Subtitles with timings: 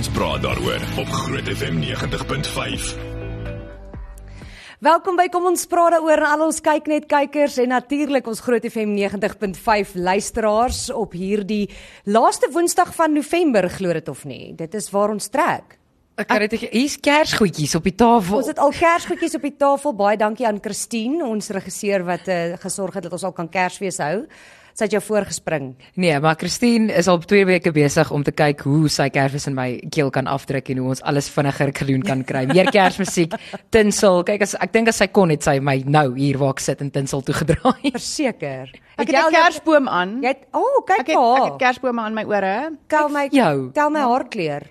[0.00, 2.84] ons praat daaroor op Groot FM 90.5.
[4.80, 8.40] Welkom by Kom ons praat daaroor aan al ons kyk net kykers en natuurlik ons
[8.40, 11.66] Groot FM 90.5 luisteraars op hierdie
[12.08, 14.54] laaste Woensdag van November glo dit of nie.
[14.56, 15.76] Dit is waar ons trek.
[16.16, 18.40] Ek kry dit hier's kersgoedjies op die tafel.
[18.40, 19.96] Ons het al kersgoedjies op die tafel.
[20.00, 24.00] Baie dankie aan Christine, ons regisseur wat uh, gesorg het dat ons al kan Kersfees
[24.00, 24.24] hou.
[24.80, 25.74] Sy het jou voorgespring.
[26.00, 29.54] Nee, maar Christine is al 2 weke besig om te kyk hoe sy Kersfees in
[29.58, 32.46] my keel kan afdruk en hoe ons alles vinniger gedoen kan kry.
[32.48, 33.34] Meer Kersmusiek,
[33.74, 34.22] tinsel.
[34.24, 36.80] Kyk as ek dink as sy kon het sy my nou hier waar ek sit
[36.80, 37.92] in tinsel toe gedraai.
[37.92, 38.72] Verseker.
[38.96, 40.16] Ek het 'n kersboom aan.
[40.24, 41.44] Jy het O, oh, kyk Ek het ek haar.
[41.50, 42.56] het kersbome aan my ore.
[42.88, 43.70] Tel my jou.
[43.76, 44.62] Tel my haarkleur.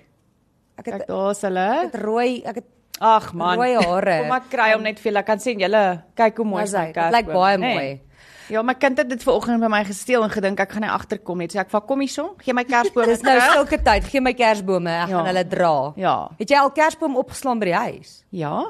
[0.79, 1.69] Ek het Kyk daar's hulle.
[1.85, 2.65] ek het rooi, ek het
[2.99, 3.55] Ag man.
[3.57, 4.17] rooi hare.
[4.25, 5.19] Kom ek kry hom net vir julle.
[5.19, 6.93] Ek kan sien julle kyk hoe mooi my hy.
[6.93, 7.99] Dit lyk baie mooi.
[8.49, 11.37] Ja, my kind het dit vanoggend by my gesteel en gedink ek gaan nie agterkom
[11.37, 11.47] nie.
[11.51, 13.05] So ek vat kom hierson, gee my kersboom.
[13.05, 14.03] Dis nou sulke tyd.
[14.09, 15.17] Gee my kersbome, ek Ja.
[15.17, 15.93] gaan hulle dra.
[15.95, 16.29] Ja.
[16.39, 18.23] Het jy al kersboom opgeslaan by die huis?
[18.31, 18.65] Ja.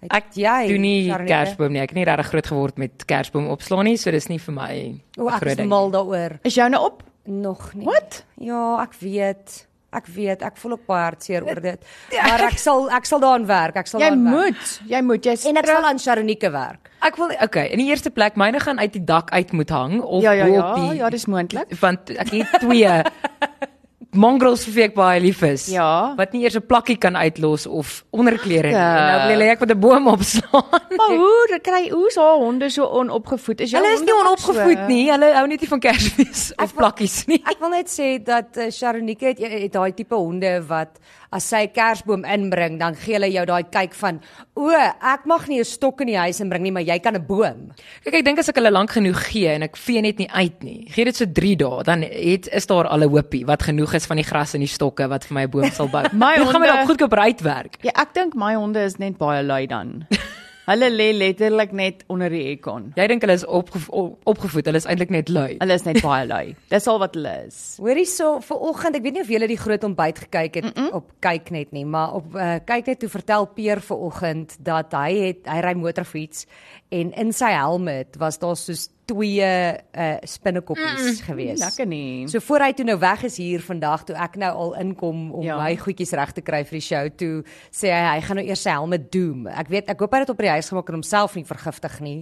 [0.00, 1.34] Het ek jy Doen nie Sharonette?
[1.34, 1.80] kersboom nie.
[1.82, 5.00] Ek het nie regtig groot geword met kersboom opslaan nie, so dis nie vir my
[5.18, 6.38] O, ek is mal daaroor.
[6.44, 7.02] Is jou nou op?
[7.26, 7.84] Nog nie.
[7.84, 8.24] Wat?
[8.40, 9.66] Ja, ek weet.
[9.90, 11.84] Ek weet, ek voel ook baie hartseer oor dit.
[12.28, 13.76] Maar ek sal ek sal daaraan werk.
[13.80, 14.52] Ek sal Jy daaraan werk.
[14.58, 14.74] moet.
[14.90, 15.24] Jy moet.
[15.24, 16.90] Jy's En ek sal aan Sharonike werk.
[17.00, 20.00] Ek wil okay, in die eerste plek myne gaan uit die dak uit moet hang
[20.02, 20.66] of Ja, ja, bo ja.
[20.66, 21.72] op die Ja, dis moontlik.
[21.80, 22.90] want ek het twee
[24.16, 25.66] mongrels vir wie ek baie lief is.
[25.68, 26.14] Ja.
[26.16, 28.72] Wat nie eers 'n plakkie kan uitlos of onderklere nie.
[28.76, 28.96] Ja.
[28.98, 30.64] En nou wil jy ek met 'n boom opslaan.
[30.98, 33.60] Maar hoe kry hoe's haar honde so onopgevoed?
[33.60, 34.26] Is jou Hulle is nie ook so?
[34.26, 35.10] onopgevoed nie.
[35.10, 37.42] Hulle hou net nie van Kersfees of wil- plakkies nie.
[37.44, 40.98] Ek wil net sê dat uh, Sharonike het het daai tipe honde wat
[41.30, 44.20] as sy 'n kersboom inbring, dan gee hulle jou daai kyk van,
[44.56, 47.26] "O, ek mag nie 'n stok in die huis inbring nie, maar jy kan 'n
[47.26, 47.72] boom."
[48.04, 50.62] Kyk, ek dink as ek hulle lank genoeg gee en ek vee net nie uit
[50.62, 50.86] nie.
[50.90, 54.06] Gee dit so 3 dae, dan het is daar al 'n hoopie wat genoeg is
[54.06, 56.02] van die gras en die stokke wat vir my 'n boom sal bou.
[56.12, 57.76] My Dit gaan my honde- dalk goedkoop uitwerk.
[57.82, 60.06] Ja, ek dink my honde is net baie lui dan.
[60.68, 62.90] Hulle lê letterlik net onder die aircon.
[62.98, 65.54] Jy dink hulle is opge op, opgevoed, hulle is eintlik net lui.
[65.62, 66.52] Hulle is net baie lui.
[66.74, 67.60] Dis al wat hulle is.
[67.80, 70.74] Hoorie so vir oggend, ek weet nie of julle die groot ontbyt gekyk het mm
[70.76, 70.90] -mm.
[71.00, 74.92] op kyk net nie, maar op uh, kyk net toe vertel Peer vir oggend dat
[74.92, 76.44] hy het hy ry motorfiets
[76.88, 81.60] en in sy helmet was daar soos twee uh, spinnekoppies mm, gewees.
[81.62, 82.26] Lekker nie.
[82.28, 85.46] So voor hy toe nou weg is hier vandag toe ek nou al inkom om
[85.46, 85.56] ja.
[85.60, 87.32] My goedjies reg te kry vir die show toe
[87.72, 89.48] sê hy hy gaan nou eers sy helmet doom.
[89.48, 91.98] Ek weet ek hoop hy het dit op die huis gemaak en homself nie vergiftig
[92.04, 92.18] nie.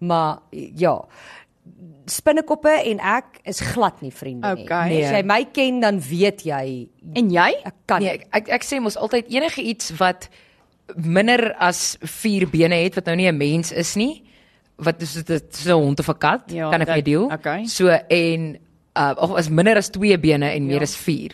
[0.00, 0.40] Maar
[0.80, 0.96] ja,
[2.10, 4.64] spinnekoppe en ek is glad nie vriende nie.
[4.64, 4.88] Okay.
[4.92, 5.04] Nee.
[5.04, 6.64] As jy my ken dan weet jy
[7.16, 7.50] En jy?
[7.68, 10.30] ek kan Nee, ek, ek ek sê mos altyd enige iets wat
[10.96, 14.22] minder as 4 bene het wat nou nie 'n mens is nie,
[14.78, 17.24] wat is dit so 'n hond of 'n kat, Ja, kan ek mee deel.
[17.32, 17.64] okay.
[17.66, 18.58] So en
[18.96, 20.82] uh of as minder as 2 bene en meer Ja.
[20.82, 21.30] as 4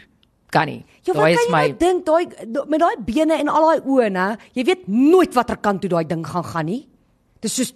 [0.50, 0.84] kan nie.
[1.02, 2.26] Ja, wat Daai is my nou dink daai
[2.68, 4.36] met daai bene en al daai oë, né?
[4.54, 6.86] Jy weet nooit watter kant toe daai ding gaan gaan nie.
[7.40, 7.72] Dis soos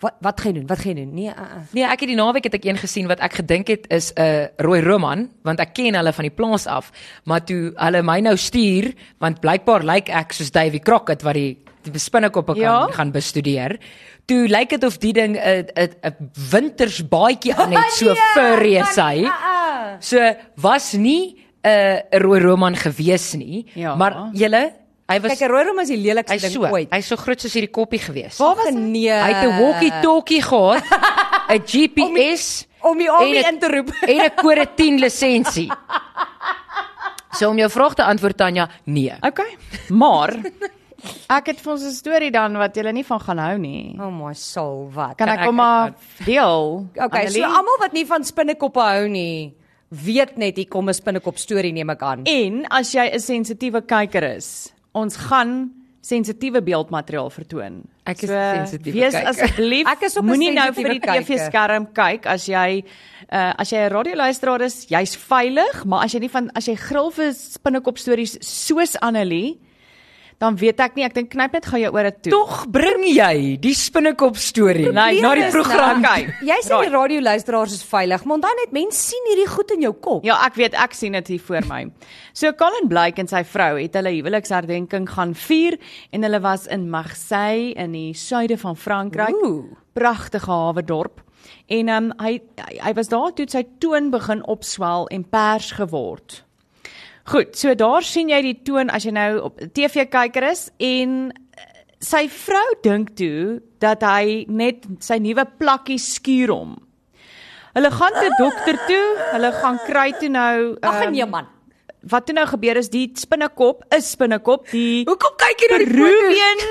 [0.00, 0.66] wat wat gaan doen?
[0.66, 1.14] Wat gaan doen?
[1.14, 1.62] Nee, uh, uh.
[1.72, 4.20] Nee, ek het die naweek het ek een gesien wat ek gedink het is 'n
[4.20, 6.90] uh, rooi roman, want ek ken hulle van die plaas af,
[7.24, 11.56] maar toe hulle my nou stuur, want blykbaar lyk ek soos Davy Crockett wat die
[11.86, 12.86] die spinnekoppe kan Ja?
[12.90, 13.78] gaan bestudeer.
[14.26, 18.16] Toe lyk dit of die ding 'n 'n 'n winters baadjie aan het, so Nee,
[18.34, 19.22] furry is hy.
[19.22, 19.96] Uh, uh.
[20.00, 20.18] So
[20.56, 23.94] was nie 'n uh, rooi roman gewees nie, Ja.
[23.94, 24.72] maar julle
[25.08, 26.88] hy was Kyk, 'n rooi rom is die lelikste hy ding so, ooit.
[26.92, 28.38] hy's so groot soos hierdie koppie gewees.
[28.38, 29.10] Waar was nee?
[29.10, 30.82] Hy het 'n walkie-talkie gehad,
[31.54, 33.90] 'n GPS om die army en 'n- in te roep.
[34.02, 35.70] en 'n kode 10 lisensie.
[37.36, 39.12] So om jou vraag te antwoord Tanya, nee.
[39.20, 39.56] Okay.
[39.92, 40.32] Maar
[41.38, 43.94] ek het vir ons 'n storie dan wat julle nie van gaan hou nie.
[44.00, 45.16] Oh my soul, wat?
[45.16, 45.92] Kan ek hom maar
[46.24, 46.86] deel?
[46.96, 47.44] Okay, so Annelie?
[47.44, 49.54] almal wat nie van spinnekoppe hou nie,
[49.90, 52.24] weet net hier kom 'n spinnekop storie neem ek aan.
[52.24, 55.56] En as jy 'n sensitiewe kyker is, ons gaan
[56.06, 57.80] sensitiewe beeldmateriaal vertoon.
[58.06, 61.00] Ek is 'n sensitiewe Wees asseblief Ek is moenie nou vir die.
[61.00, 62.84] TV-skerm kyk as jy
[63.32, 66.76] uh, as jy 'n radioluisteraar is, jy's veilig, maar as jy nie van as jy
[66.76, 69.58] gril vir spinnekop stories soos Annelie,
[70.38, 72.30] dan weet ek nie, ek dink knyp net gou jou ore toe.
[72.34, 76.02] Tog bring jy die spinnekop storie na Nee, na die program.
[76.02, 76.34] nou, kyk.
[76.50, 79.92] Jy sê die radioluisteraars is veilig, maar dan net mense sien hierdie goed in jou
[79.94, 80.24] kop.
[80.28, 81.82] Ja, ek weet, ek sien dit hier voor my.
[82.36, 85.78] So Colin Blake en sy vrou het hulle huweliksherdenking gaan vier
[86.12, 89.40] en hulle was in Marseille in die suide van Frankryk.
[89.96, 91.22] Pragtige hawe dorp.
[91.72, 96.42] En um, hy hy hy was daar toe sy toon begin opswel en pers geword.
[97.26, 101.32] Goed, so daar sien jy die toon as jy nou op TV kyker is en
[101.34, 101.64] eh,
[101.98, 106.76] sy vrou dink toe dat hy net sy nuwe plakkie skuur hom.
[107.74, 109.02] Hulle gaan toe dokter toe,
[109.32, 111.50] hulle gaan kry toe nou Ag ehm, nee man.
[112.06, 115.90] wat toe nou gebeur is die spinnekop, is spinnekop, die Hoekom kyk jy na die?
[115.90, 116.64] Peruvian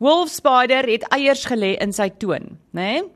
[0.00, 2.86] wolf spider het eiers gelê in sy toon, né?
[2.86, 3.08] Nee?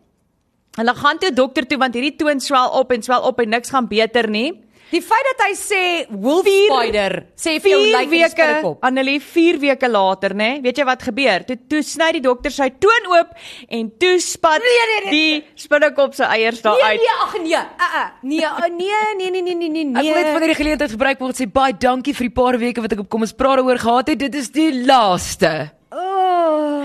[0.75, 3.71] Hulle gaan toe dokter toe want hierdie toon swel op en swel op en niks
[3.71, 4.64] gaan beter nie.
[4.95, 5.81] Die feit dat hy sê
[6.23, 8.77] wolf spider sê vir jou 4 lyk like weke spinnekop.
[8.87, 10.51] Annelie 4 weke later, nê?
[10.55, 10.61] Nee?
[10.63, 11.45] Weet jy wat gebeur?
[11.49, 13.33] Toe toe sny die dokter sy toon oop
[13.75, 17.01] en toe spat Nee, nee, nee, die spinnekop se eiers daar Nee uit.
[17.03, 17.59] nee, ag nee.
[17.59, 19.99] Uh, uh, nee, uh, nee, nee, nee, nee, nee, nee, nee.
[19.99, 22.37] Ek wil net van hierdie geleentheid gebruik maak om te sê baie dankie vir die
[22.39, 24.23] paar weke wat ek op kom ons praat daaroor gehad het.
[24.29, 25.55] Dit is die laaste.
[25.91, 26.79] Oh.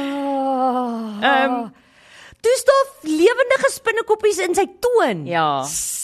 [1.21, 1.69] Ehm,
[2.39, 5.25] Dis daar lewendige spinnekoppies in sy toon.
[5.27, 5.59] Ja.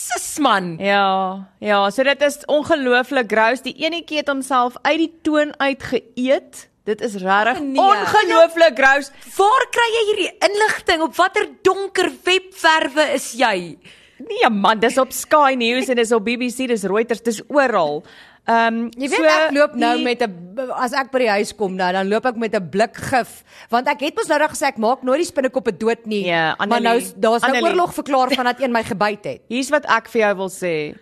[0.05, 0.75] Sis man.
[0.79, 3.63] Ja, ja, so dit is ongelooflik gross.
[3.65, 6.65] Die enetjie het homself uit die toon uitgeëet.
[6.85, 7.81] Dit is regtig Nee.
[7.81, 9.09] ongelooflik gross.
[9.37, 11.01] Waar kry jy hierdie inligting?
[11.01, 13.77] Op watter donker webwerwe is jy?
[14.19, 18.03] Nee man, dis op Sky News en dis op BBC, dis Reuters, dis oral.
[18.45, 20.45] Ehm um, Jy weet so, ek loop nou met 'n
[20.77, 23.88] as ek by die huis kom nou, dan loop ek met 'n blik gif, want
[23.88, 26.25] ek het mos nou net gesê ek maak nooit die spinnekoppe dood nie.
[26.25, 27.69] Ja, maar nou Annelie, daar's nou Annelie.
[27.74, 29.42] oorlog verklaar van dat een my gebyt het.
[29.50, 30.95] Hier's wat ek vir jou wil sê.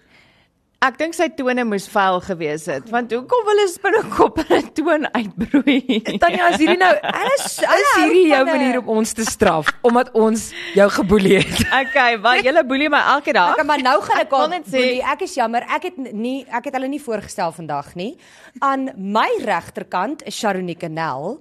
[0.83, 4.71] Ek dink sy tone moes vuil gewees het, want hoekom wil 'n spinnekop in 'n
[4.75, 6.01] toon uitbroei?
[6.23, 10.11] Tanya, is hierdie nou is, is hou hierdie jou manier om ons te straf omdat
[10.11, 11.63] ons jou geboelie het?
[11.83, 13.55] Okay, want julle boelie my elke dag.
[13.55, 16.75] Ek maar nou gaan ek al boelie, ek is jammer, ek het nie ek het
[16.75, 18.17] hulle nie voorgestel vandag nie.
[18.59, 21.39] Aan my regterkant is Sharonike Nel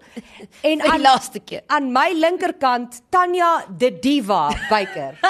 [0.62, 1.66] en die aan laaste keer.
[1.66, 5.18] aan my linkerkant Tanya the Diva Beyker.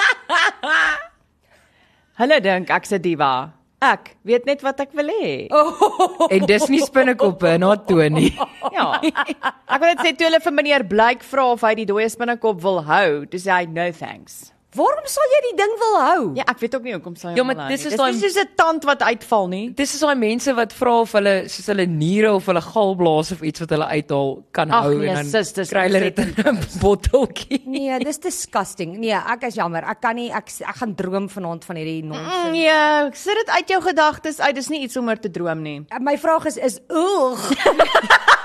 [2.21, 3.62] Hulle dink ek's 'n diva.
[3.83, 5.49] Ek weet net wat ek wil hê.
[5.51, 6.29] Oh.
[6.31, 8.29] En dis nie spinnekoppe na Tony.
[8.71, 8.87] Ja.
[9.03, 12.63] Ek wil net sê toe hulle vir meneer Blyk vra of hy die dooie spinnekop
[12.63, 14.52] wil hou, dis hy no thanks.
[14.75, 16.21] Waarom sal jy die ding wil hou?
[16.35, 17.85] Ja, ek weet ook nie hoekom sy hom Ja, maar wil hou dis nie.
[17.87, 19.69] is dis daai- nie soos 'n tand wat uitval nie.
[19.69, 23.41] Dis is daai mense wat vra of hulle soos hulle niere of hulle galblaas of
[23.41, 26.19] iets wat hulle uithaal kan Ag, hou nee, en dan sis, dis kry hulle dit
[26.19, 27.61] in 'n botteltjie.
[27.67, 28.97] Nee, dis disgusting.
[28.97, 29.83] Nee, ek is jammer.
[29.83, 32.57] Ek kan nie ek ek gaan droom vanaand van hierdie Mm, nonsens.
[32.57, 34.55] ja, sit dit uit jou gedagtes uit.
[34.55, 35.85] Dis nie iets om oor te droom nie.
[35.99, 37.39] My vraag is is oeg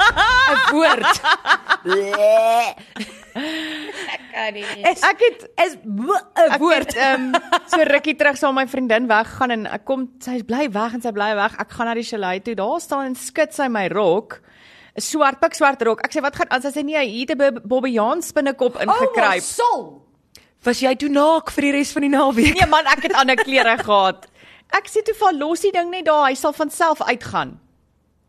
[0.00, 1.20] 'n woord.
[4.34, 4.64] kan nie.
[4.90, 6.10] Is Ek het is 'n
[6.50, 6.94] Ek woord.
[6.96, 10.94] ehm um, so rukkie terug met my vriendin weggaan en ek kom sy bly weg
[10.94, 11.56] en sy bly weg.
[11.58, 12.54] Ek gaan na die chalet toe.
[12.54, 14.40] Daar staan en skud sy my rok.
[14.96, 16.00] 'n Swart pik swart rok.
[16.04, 16.62] Ek sê wat gaan aan?
[16.62, 19.42] Sy sê nee, hier het 'n bobbejaan spinnekop Oh, ingekruip.
[19.42, 20.02] soul.
[20.64, 22.54] Was jy toe naak vir die res van die naweek?
[22.54, 24.26] nee man, ek het ander klere gehad.
[24.72, 26.28] Ek sê toe val los die ding net daar.
[26.28, 27.58] Hy sal van self uitgaan.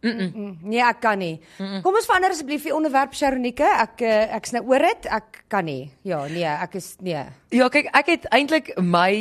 [0.02, 1.36] Nee, ek kan nie.
[1.84, 3.68] Kom ons verander asseblief die onderwerp Sharonike.
[3.84, 5.08] Ek eh, ek's nou oor dit.
[5.14, 5.92] Ek kan nie.
[6.08, 7.22] Ja, nee, ek is nee.
[7.54, 9.12] Ja, kyk, ek het eintlik my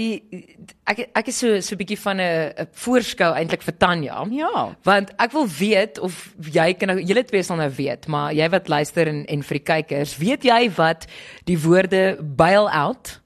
[0.88, 4.24] ek ek is so so 'n bietjie van 'n 'n voorskou eintlik vir Tanya.
[4.30, 4.74] Ja.
[4.84, 8.48] Want ek wil weet of jy kan nou julle twee sal nou weet, maar jy
[8.48, 11.06] wat luister en en vir die kykers, weet jy wat
[11.44, 13.20] die woorde bail-out,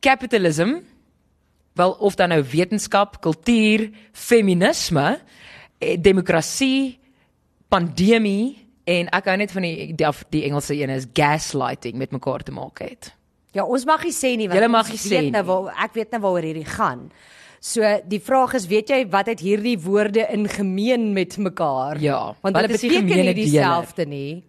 [0.00, 0.82] capitalism,
[1.74, 5.20] wel of dan nou wetenskap, kultuur, feminisme,
[5.98, 6.98] demokrasie,
[7.72, 12.42] pandemie en ek hou net van die die, die Engelse een is gaslighting met mekaar
[12.46, 13.12] te maak het.
[13.52, 15.48] Ja, ons mag nie sê nie want Julle mag nie sê weet nou nie.
[15.50, 17.06] waar ek weet nou waaroor hierdie gaan.
[17.62, 22.00] So die vraag is, weet jy wat het hierdie woorde in gemeen met mekaar?
[22.02, 24.42] Ja, want wat hulle is die beteken nie dieselfde nie.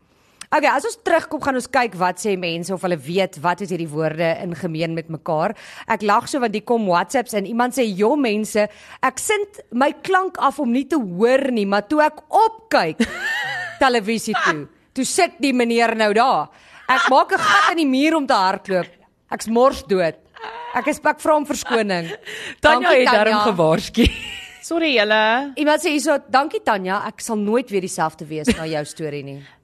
[0.54, 3.72] Okay, as ons terugkom gaan ons kyk wat sê mense of hulle weet wat het
[3.74, 5.56] hierdie woorde in gemeen met mekaar.
[5.90, 8.68] Ek lag so want hier kom WhatsApps en iemand sê, "Jo mense,
[9.02, 13.02] ek sint my klank af om nie te hoor nie, maar toe ek opkyk
[13.84, 16.50] televisie toe, toe sit die meneer nou daar.
[16.88, 18.92] Ek maak 'n gat in die muur om te hardloop.
[19.32, 20.16] Ek's mors dood.
[20.76, 22.14] Ek is ek vra om verskoning.
[22.62, 23.52] Tanya Dankie, het daarom Tanya.
[23.52, 24.06] gewaarsku.
[24.62, 25.54] Sorry julle.
[25.56, 29.42] Iemand sê hierso, "Dankie Tanya, ek sal nooit weer dieselfde wees na jou storie nie."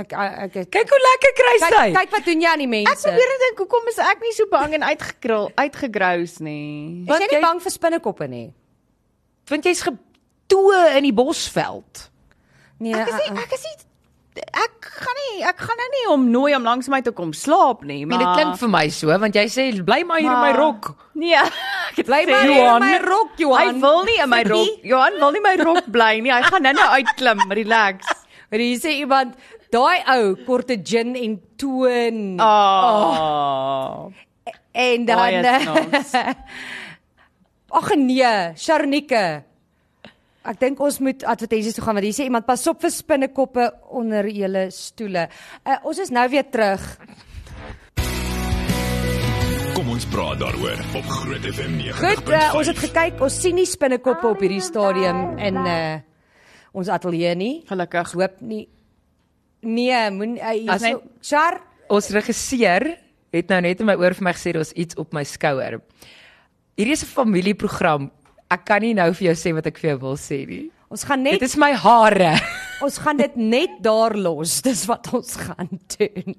[0.00, 1.68] Ek ek, ek Kyk hoe lekker kry sy.
[1.74, 2.92] kyk, kyk wat doen jy aan die mense.
[2.94, 7.04] Ek probeer dink hoekom is ek nie so bang en uitgekrul, uitgegrous nie.
[7.04, 8.48] Is jy nie jy- bang vir spinnekoppe nie?
[9.50, 12.04] want jy's getoe in die bosveld.
[12.78, 13.42] Nee, Ek is nie, uh, uh.
[13.42, 13.76] ek is nie
[14.54, 17.82] ek gaan nie ek gaan nou nie hom nooi om langs my te kom slaap
[17.84, 20.38] nie, Maar maar dit klink vir my so want jy sê bly maar hier in
[20.38, 20.94] my Maar- rok.
[21.18, 21.34] Nee,
[21.98, 23.74] ek Bly maar hier in my rok, Johan.
[23.74, 24.84] Hy wil nie in my rok.
[24.86, 26.30] Johan wil nie my rok bly nie.
[26.32, 28.06] Hy gaan nou-nou uitklim, relax.
[28.50, 29.36] Maar hier sê iemand,
[29.70, 34.10] daai ou korte gin en toon Oh.
[34.72, 36.34] en dan eh.
[37.78, 39.44] Ag nee, Sharnike.
[40.40, 43.68] Ek dink ons moet advertensies toe gaan want hier sê iemand pas op vir spinnekoppe
[43.94, 45.28] onder julle stoele.
[45.62, 46.82] Uh, ons is nou weer terug.
[49.76, 52.00] Kom ons praat daaroor op Groot FM 90.5.
[52.02, 55.98] Goed, uh, ons het gekyk, ons sien nie spinnekoppe op hierdie stadium in uh
[56.72, 57.54] ons ateljee nie.
[57.68, 58.12] Gelukkig.
[58.12, 58.68] Hoop nie
[59.62, 61.60] Nee, moen uh, As so, net- Char,
[61.90, 62.86] Ons regisseur
[63.34, 65.80] het nou net in my oor vir my gesê daar's iets op my skouer.
[66.78, 68.10] Hierdie is 'n familieprogram.
[68.50, 70.70] Ek kan nie nou vir jou sê wat ek vir jou wil sê nie.
[70.90, 72.40] ons gaan Dit net is my hare.
[72.84, 74.62] ons gaan dit net daar los.
[74.62, 76.34] Dis wat ons gaan doen.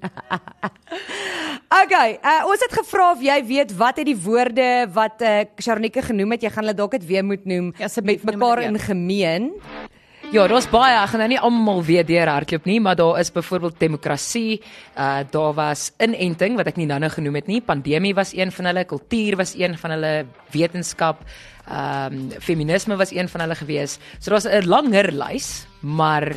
[1.83, 6.01] okay, uh, ons het gevra of jy weet wat het die woorde wat uh, Sharonike
[6.01, 8.79] genoem het, jy gaan hulle dalk dit weer moet noem Ja, met mekaar dit in
[8.79, 9.51] gemeen.
[9.55, 9.87] Ja,
[10.31, 10.93] daar's baie.
[10.95, 14.61] Ek gaan nou nie almal weer deurhardloop nie, maar daar is byvoorbeeld demokrasie,
[14.95, 17.59] uh daar was inenting wat ek nie nou-nou genoem het nie.
[17.59, 20.13] Pandemie was een van hulle, kultuur was een van hulle,
[20.55, 21.25] wetenskap,
[21.67, 23.99] ehm um, feminisme was een van hulle gewees.
[24.19, 26.31] So daar's 'n langer lys, maar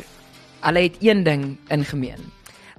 [0.59, 2.31] hulle het een ding in gemeen.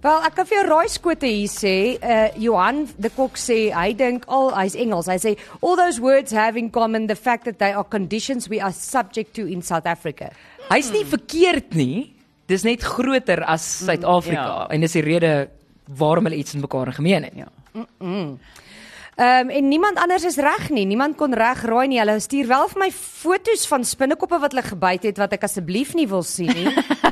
[0.03, 4.25] Wel, ek kan vir jou raaiskote hier sê, uh Johan de Kok sê hy dink
[4.29, 5.07] al hy's Engels.
[5.07, 8.61] Hy sê all those words have in common the fact that they are conditions we
[8.61, 10.31] are subject to in South Africa.
[10.71, 12.13] Hy's nie verkeerd nie.
[12.51, 14.67] Dis net groter as Suid-Afrika ja.
[14.71, 15.33] en dis die rede
[15.99, 17.35] waarom hulle iets in mekaar in gemeen het.
[17.35, 17.51] Ja.
[19.17, 20.85] Ehm um, en niemand anders is reg nie.
[20.87, 21.99] Niemand kon reg raai nie.
[21.99, 25.95] Hulle stuur wel vir my foto's van spinnekoppe wat hulle gebyt het wat ek asseblief
[25.97, 26.69] nie wil sien nie.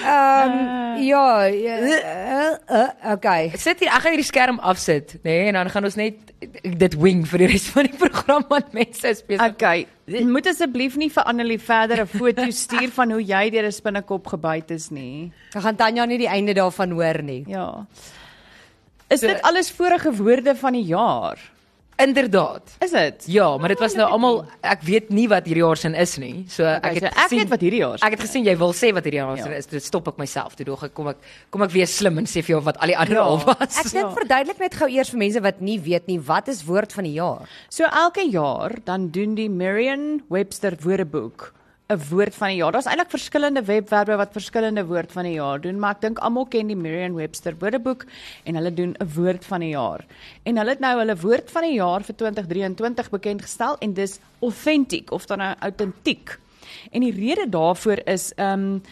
[0.00, 3.50] Ehm um, ja, uh, uh, okay.
[3.54, 6.32] Ek sit hier, ek gaan hierdie skerm afsit, nê, nee, en dan gaan ons net
[6.62, 9.44] dit wing vir die res van die program want mense is besig.
[9.54, 9.86] Okay.
[10.26, 14.26] Moet asseblief nie vir Annelie verder 'n foto stuur van hoe jy deur 'n spinnekop
[14.26, 15.32] gebyt is nie.
[15.54, 17.44] Ek gaan Tanya nie die einde daarvan hoor nie.
[17.46, 17.86] Ja.
[19.10, 21.38] Is dit alles vorige woorde van die jaar?
[22.00, 22.62] Inderdaad.
[22.80, 23.24] Is dit?
[23.28, 26.44] Ja, maar dit was nou almal ek weet nie wat hierdie jaar sin is nie.
[26.48, 28.44] So Okay, ek het so ek gesien, weet wat hierdie jaar sin Ek het gesien
[28.48, 29.58] jy wil sê wat hierdie jaar sin Ja.
[29.58, 29.66] is.
[29.66, 31.16] Dit stop ek myself toe dog ek kom ek
[31.50, 33.22] kom ek weer slim en sê vir jou wat al die ander Ja.
[33.22, 33.78] al was.
[33.84, 36.92] Ek dink verduidelik net gou eers vir mense wat nie weet nie, wat is woord
[36.92, 37.48] van die jaar?
[37.68, 41.52] So elke jaar dan doen die Merriam-Webster Woordeboek
[41.90, 42.72] 'n woord van die jaar.
[42.72, 46.46] Daar's eintlik verskillende webwerwe wat verskillende woord van die jaar doen, maar ek dink almal
[46.46, 48.04] ken die Merriam-Webster Woordeboek
[48.44, 50.04] en hulle doen 'n woord van die jaar.
[50.44, 54.20] En hulle het nou hulle woord van die jaar vir 2023 bekend gestel en dis
[54.40, 56.38] authentic of dan nou autentiek.
[56.92, 58.82] En die rede daarvoor is ehm um,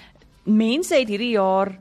[0.42, 1.78] mense het hierdie jaar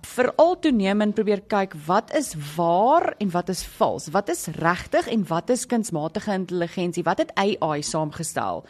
[0.00, 4.08] veral toenemend probeer kyk wat is waar en wat is vals.
[4.14, 7.02] Wat is regtig en wat is kunsmatige intelligensie?
[7.02, 8.64] Wat het AI saamgestel?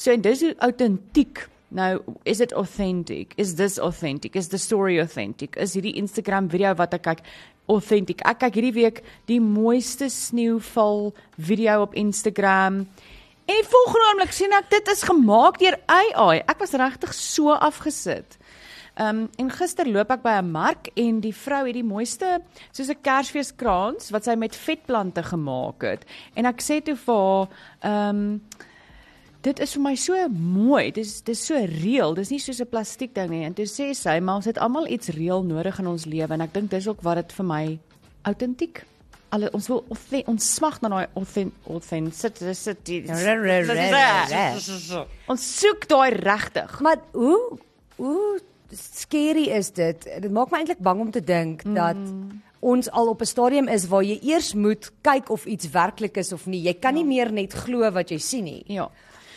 [0.00, 1.42] So en dis hoe autentiek.
[1.76, 3.34] Nou, is it authentic?
[3.36, 4.34] Is this authentic?
[4.34, 5.56] Is the story authentic?
[5.60, 7.20] Is hierdie Instagram video wat ek kyk
[7.70, 8.24] authentic?
[8.26, 12.86] Ek kyk hierdie week die mooiste sneeuval video op Instagram.
[13.44, 16.40] En die volgende oomblik sien ek dit is gemaak deur AI.
[16.48, 18.38] Ek was regtig so afgesit.
[18.96, 22.40] Ehm um, en gister loop ek by 'n mark en die vrou het die mooiste
[22.72, 26.08] soos 'n Kersfeeskrans wat sy met vetplante gemaak het.
[26.34, 27.48] En ek sê toe vir haar,
[27.84, 28.40] ehm um,
[29.44, 30.90] dit is vir my so mooi.
[30.94, 32.14] Dis dis so reëel.
[32.18, 33.44] Dis nie soos 'n plastiek ding nie.
[33.44, 36.40] En toe sê sy, maar ons het almal iets reëel nodig in ons lewe en
[36.40, 37.78] ek dink dis ook wat dit vir my
[38.22, 38.84] autentiek.
[39.30, 39.84] Alle ons wil
[40.26, 43.04] ons smag na daai authen- authenticity.
[45.28, 46.80] Ons soek daai regtig.
[46.80, 47.58] Maar hoe
[47.96, 48.40] hoe
[48.72, 50.08] scary is dit?
[50.20, 51.74] Dit maak my eintlik bang om te dink mm.
[51.74, 51.96] dat
[52.60, 56.32] ons al op 'n stadium is waar jy eers moet kyk of iets werklik is
[56.32, 56.62] of nie.
[56.62, 57.02] Jy kan ja.
[57.02, 58.62] nie meer net glo wat jy sien nie.
[58.66, 58.90] Ja.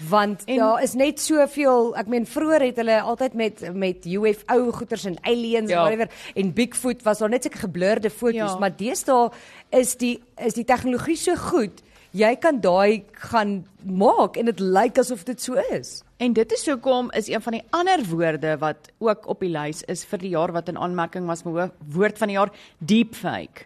[0.09, 4.71] Want en, daar is net soveel, ek meen vroeër het hulle altyd met met UFO
[4.71, 5.81] goeters en aliens Ja.
[5.81, 8.57] whatever en Bigfoot was daar net sulke geblurde foto's, Ja.
[8.59, 9.31] maar deesdae
[9.69, 11.81] is die is die tegnologie so goed.
[12.11, 16.03] Jy kan daai gaan maak en dit lyk asof dit so is.
[16.17, 19.81] En dit is hoekom is een van die ander woorde wat ook op die lys
[19.87, 23.65] is vir die jaar wat in aanmerking was met woord van die jaar deepfake.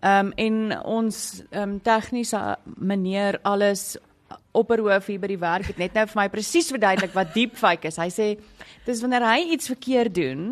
[0.00, 3.96] Ehm um, en ons ehm um, tegniese meneer alles
[4.52, 7.98] opperhoof hier by die werk het net nou vir my presies verduidelik wat deepfake is.
[8.00, 8.28] Hy sê
[8.86, 10.42] dis wanneer hy iets verkeerd doen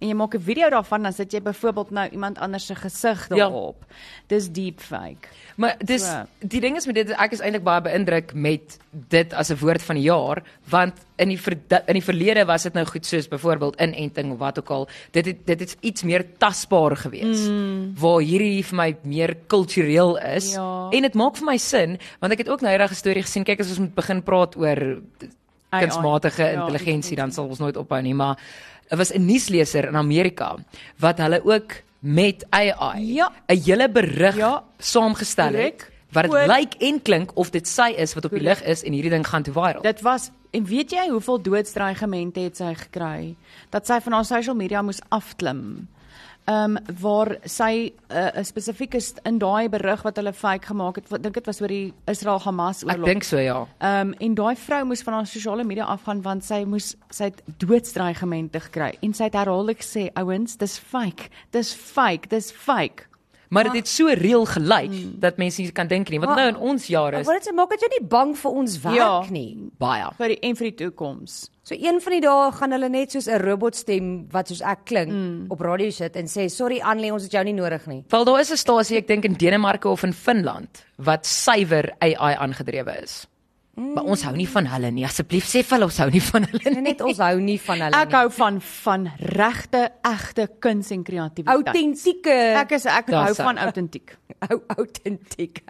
[0.00, 3.28] en jy maak 'n video daarvan dan sit jy byvoorbeeld nou iemand anders se gesig
[3.28, 3.36] Ja.
[3.36, 3.84] daarop.
[4.26, 5.28] Dis deepfake.
[5.56, 6.26] Maar dis So.
[6.38, 8.78] die ding is met dit ek is eintlik baie beïndruk met
[9.08, 12.62] dit as 'n woord van die jaar want in die ver, in die verlede was
[12.62, 16.02] dit nou goed soos byvoorbeeld inenting of wat ook al dit het dit het iets
[16.02, 17.94] meer tasbaar gewees mm.
[17.98, 20.88] waar hierdie vir my meer kultureel is Ja.
[20.92, 23.44] en dit maak vir my sin want ek het ook nou eendag 'n storie gesien
[23.44, 25.00] kyk as ons moet begin praat oor
[25.70, 28.36] kunsmatige Ja, intelligensie dan sal ons nooit ophou nie maar
[28.96, 30.56] was 'n nuusleser in Amerika
[30.98, 33.32] wat hulle ook met AI Ja.
[33.48, 34.62] 'n hele berig Ja.
[34.78, 35.92] saamgestel het Korrek.
[36.12, 38.92] wat dit lyk en klink of dit sy is wat op die lig is en
[38.92, 39.82] hierdie ding gaan toe viral.
[39.82, 43.34] Dit was en weet jy hoeveel doodsdreigemente het sy gekry
[43.70, 45.88] dat sy van haar social media moes afklim.
[46.48, 50.96] Ehm um, waar sy eh, 'n uh, spesifieke in daai berig wat hulle fake gemaak
[50.96, 53.04] het, wat- dink dit was oor die Israel-Hamas Ek oorlog.
[53.06, 53.66] dink so ja.
[53.80, 57.24] Ehm um, en daai vrou moes van haar sosiale media afgaan want sy moes sy
[57.24, 63.04] het doodsdreigemente gekry en sy het herhaaldelik gesê ouens dis fake dis fake dis fake
[63.48, 66.20] Maar dit het so reël gelyk dat mense nie kan dink nie.
[66.20, 68.50] Want nou in ons jare is wil net sê maak dit jou nie bang vir
[68.50, 69.24] ons werk Ja.
[69.30, 69.56] nie.
[69.78, 70.10] baie.
[70.18, 71.50] vir die en vir die toekoms.
[71.62, 75.12] So een van die dae gaan hulle net soos 'n robotstem wat soos ek klink
[75.12, 75.46] mm.
[75.50, 78.04] op radio sit en sê sorry Anlie, ons het jou nie nodig nie.
[78.08, 82.34] Wel daar is 'n stasie ek dink in Denemarke of in Finland wat suiwer AI
[82.34, 83.26] aangedrewe is.
[83.78, 83.92] Mm.
[83.94, 85.04] Maar ons hou nie van hulle nie.
[85.06, 86.82] Asseblief sê vir hulle ons hou nie van hulle nie.
[86.88, 88.16] Net ons hou nie van hulle Ek nie.
[88.18, 89.06] hou van van
[89.38, 91.54] regte egte kuns en kreatiwiteit.
[91.54, 94.16] Autentieke Ek is ek Daar's hou van autentiek.
[94.50, 95.62] ou autentiek.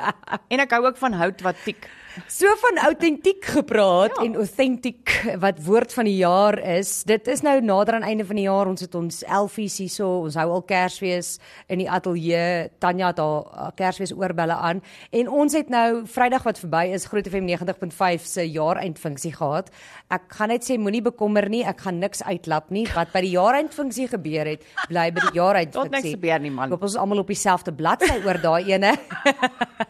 [0.48, 1.88] En ek hou ook van hout wat tiek.
[2.26, 4.24] So van autentiek gepraat ja.
[4.24, 7.02] en authentic wat woord van die jaar is.
[7.08, 8.66] Dit is nou nader aan einde van die jaar.
[8.66, 10.08] Ons het ons elfies hierso.
[10.26, 11.36] Ons hou al Kersfees
[11.68, 12.70] in die ateljee.
[12.82, 17.28] Tanya het haar Kersfees oorbelle aan en ons het nou Vrydag wat verby is Groot
[17.28, 19.70] FM 90.5 se jaareindfunksie gehad.
[20.08, 21.62] Ek gaan net sê moenie bekommer nie.
[21.68, 22.86] Ek gaan niks uitlap nie.
[22.96, 25.92] Wat by die jaareindfunksie gebeur het, bly by die jaareindfunksie.
[25.92, 26.72] Tot niks gebeur nie, man.
[26.72, 28.94] Hoop ons is almal op dieselfde bladsy oor daai ene.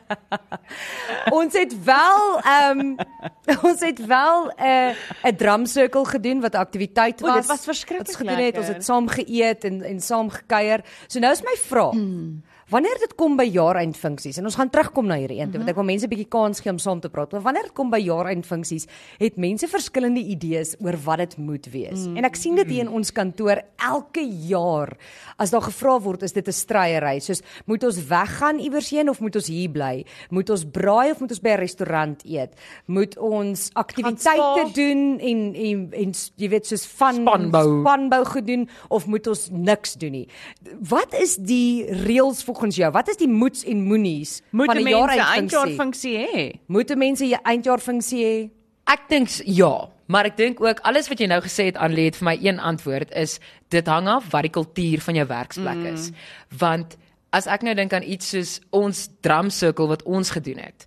[1.39, 2.08] ons het wel
[2.45, 2.97] ehm um,
[3.69, 7.37] ons het wel 'n uh, 'n drumsirkel gedoen wat 'n aktiwiteit O, was.
[7.37, 8.75] dit was verskriklik ons gedoen het, ons lekker.
[8.75, 10.81] het saam geëet en en saam gekuier.
[11.07, 11.93] So nou is my vraag.
[11.93, 12.43] Hmm.
[12.69, 15.79] Wanneer dit kom by jaareindfunksies en ons gaan terugkom na hierdie een toe want ek
[15.79, 17.33] wil mense 'n bietjie kans gee om saam te praat.
[17.33, 18.87] Maar wanneer dit kom by jaareindfunksies,
[19.19, 22.05] het mense verskillende idees oor wat dit moet wees.
[22.05, 24.97] En ek sien dit hier in ons kantoor elke jaar
[25.39, 27.21] as daar gevra word is dit 'n stryery.
[27.21, 30.05] Soos moet ons weggaan iewers heen of moet ons hier bly?
[30.31, 32.53] Moet ons braai of moet ons by 'n restaurant eet?
[32.87, 37.81] Moet ons aktiwiteite doen en en en jy weet soos van Spanbou.
[37.81, 40.29] spanbou gedoen of moet ons niks doen nie.
[40.81, 42.91] Wat is die reëls volgens jou?
[42.93, 45.39] Wat is die moets en moenies Moet van 'n mense jaareindfunksie?
[45.39, 46.61] eindjaarfunksie hê?
[46.67, 48.51] Moet mense 'n eindjaarfunksie hê?
[48.91, 52.17] Ek dink ja, maar ek dink ook alles wat jy nou gesê het Anlie het
[52.17, 55.87] vir my een antwoord is dit hang af wat die kultuur van jou werksplek mm.
[55.95, 56.11] is.
[56.59, 56.97] Want
[57.31, 60.87] as ek nou dink aan iets soos ons drumsirkel wat ons gedoen het,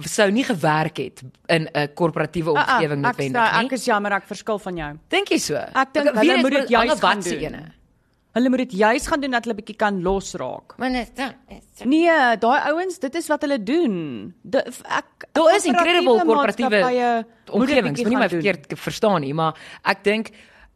[0.00, 3.66] sou nie gewerk het in 'n korporatiewe Ah, ah, omgewing ek, noodwendig sta- nie.
[3.66, 4.98] ek is jammer ek verskil van jou.
[5.08, 5.54] Dink jy so?
[5.56, 7.42] Ek dink hulle moet dit hang juis af gaan wat se doen.
[7.54, 7.72] ene?
[8.34, 10.74] Hulle moet dit juis gaan doen dat hulle bietjie kan losraak.
[10.82, 11.34] Maar net dan.
[11.86, 14.34] Nee, daai ouens, dit is wat hulle doen.
[14.42, 18.40] De, ek Daar is incredible korporatiewe dit omgewings, moenie my gaan doen.
[18.42, 20.32] verkeerd verstaan nie, maar ek dink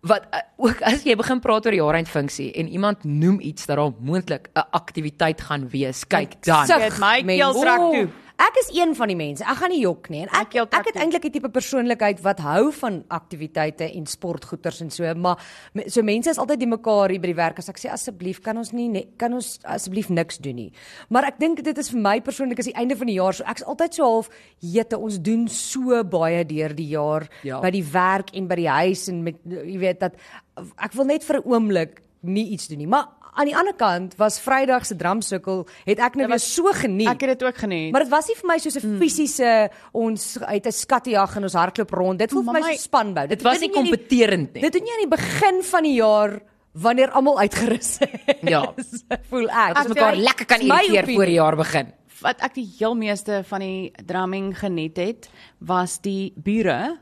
[0.06, 3.90] wat uh, ook as jy begin praat oor jaareindfunksie en iemand noem iets dat daar
[3.98, 6.66] moontlik 'n aktiwiteit gaan wees, kyk dan.
[6.70, 8.08] Het my keel trek toe.
[8.38, 9.42] Ek is een van die mense.
[9.42, 10.20] Ek gaan nie jok nie.
[10.22, 14.80] En ek trek ek het eintlik 'n tipe persoonlikheid wat hou van aktiwiteite en sportgoeders
[14.80, 15.38] en so, maar
[15.86, 18.56] so mense is altyd die mekaar hier by die werk as ek sê asseblief kan
[18.56, 20.72] ons nie kan ons asseblief niks doen nie.
[21.10, 23.44] Maar ek dink dit is vir my persoonlik is die einde van die jaar so
[23.44, 24.30] ek's altyd so half
[24.62, 27.60] jete ons doen so baie deur die jaar Ja.
[27.60, 30.14] by die werk en by die huis en met jy weet dat
[30.78, 32.86] ek wil net vir 'n oomblik nie iets doen nie.
[32.86, 33.06] Maar
[33.38, 37.08] aan die ander kant was Vrydag se drumsirkel het ek nou Dit weer so geniet.
[37.08, 37.92] Ek het dit ook geniet.
[37.94, 38.98] Maar dit was nie vir my soos 'n Hmm.
[38.98, 42.18] fisiese ons uit 'n skattejag en ons hardloop rond.
[42.18, 43.26] Dit voel vir my so spanbou.
[43.28, 44.62] Dit was nie jy kompeterend nie.
[44.62, 46.40] Dit doen jy aan die begin van die jaar
[46.74, 48.08] wanneer almal uitgerus is.
[48.42, 48.74] Ja.
[49.30, 49.76] voel ek.
[49.78, 51.92] Ons Ek mekaar sê- lekker kan irriteer voor die jaar begin.
[52.20, 55.28] wat ek die heel meeste van die drumming geniet het,
[55.60, 56.98] was die bure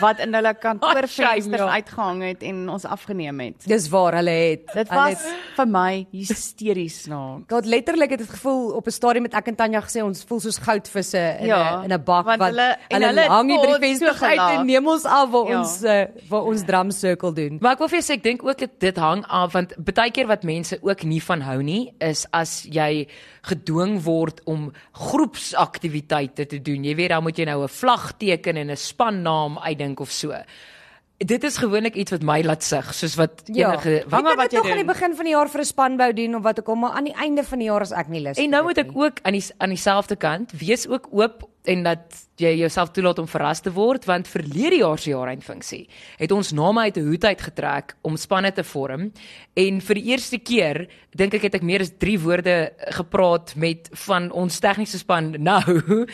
[0.00, 1.68] wat in hulle kantoorvensters ja.
[1.78, 3.66] uitgehang het en ons afgeneem het.
[3.70, 4.64] Dis waar hulle het.
[4.74, 7.44] Dit was het- vir my hysteries snaaks.
[7.52, 10.40] Het letterlik het dit gevoel op 'n stadium met ek en Tanya gesê ons voel
[10.40, 13.56] soos goudvisse in 'n Ja, in 'n bak wat hulle- en hulle hulle hang nie
[13.58, 15.58] by die God venster so uit en neem ons af waar Ja.
[15.60, 17.58] ons uh, waar ons drumsirkel doen.
[17.60, 20.10] Maar ek wil vir jou sê ek dink ook dit, dit hang af want baie
[20.10, 23.06] keer wat mense ook nie van hou nie is as jy
[23.42, 26.84] gedwing word om groepsaktiwiteite te doen.
[26.84, 30.30] Jy weet dan moet jy nou 'n vlag teken en 'n spannaam uitdink of so.
[31.24, 34.30] Dit is gewoonlik iets wat my laat sug, soos wat Ja, enige ek Hang af
[34.30, 34.92] het wat dit jy nog aan die doen.
[34.94, 37.14] begin van die jaar vir 'n spanbou doen of wat ook al, maar aan die
[37.14, 38.36] einde van die jaar is ek nie lus.
[38.36, 39.02] En vir nou moet ek nie.
[39.02, 43.28] ook aan die aan dieselfde kant wees ook oop en dat jy jouself toelaat om
[43.28, 47.94] verras te word want verlede jaar se jaareindfunksie het ons name uit 'n hoed uitgetrek
[48.02, 49.12] om spanne te vorm
[49.54, 53.88] en vir die eerste keer dink ek het ek meer as 3 woorde gepraat met
[53.92, 56.06] van ons tegniese span nou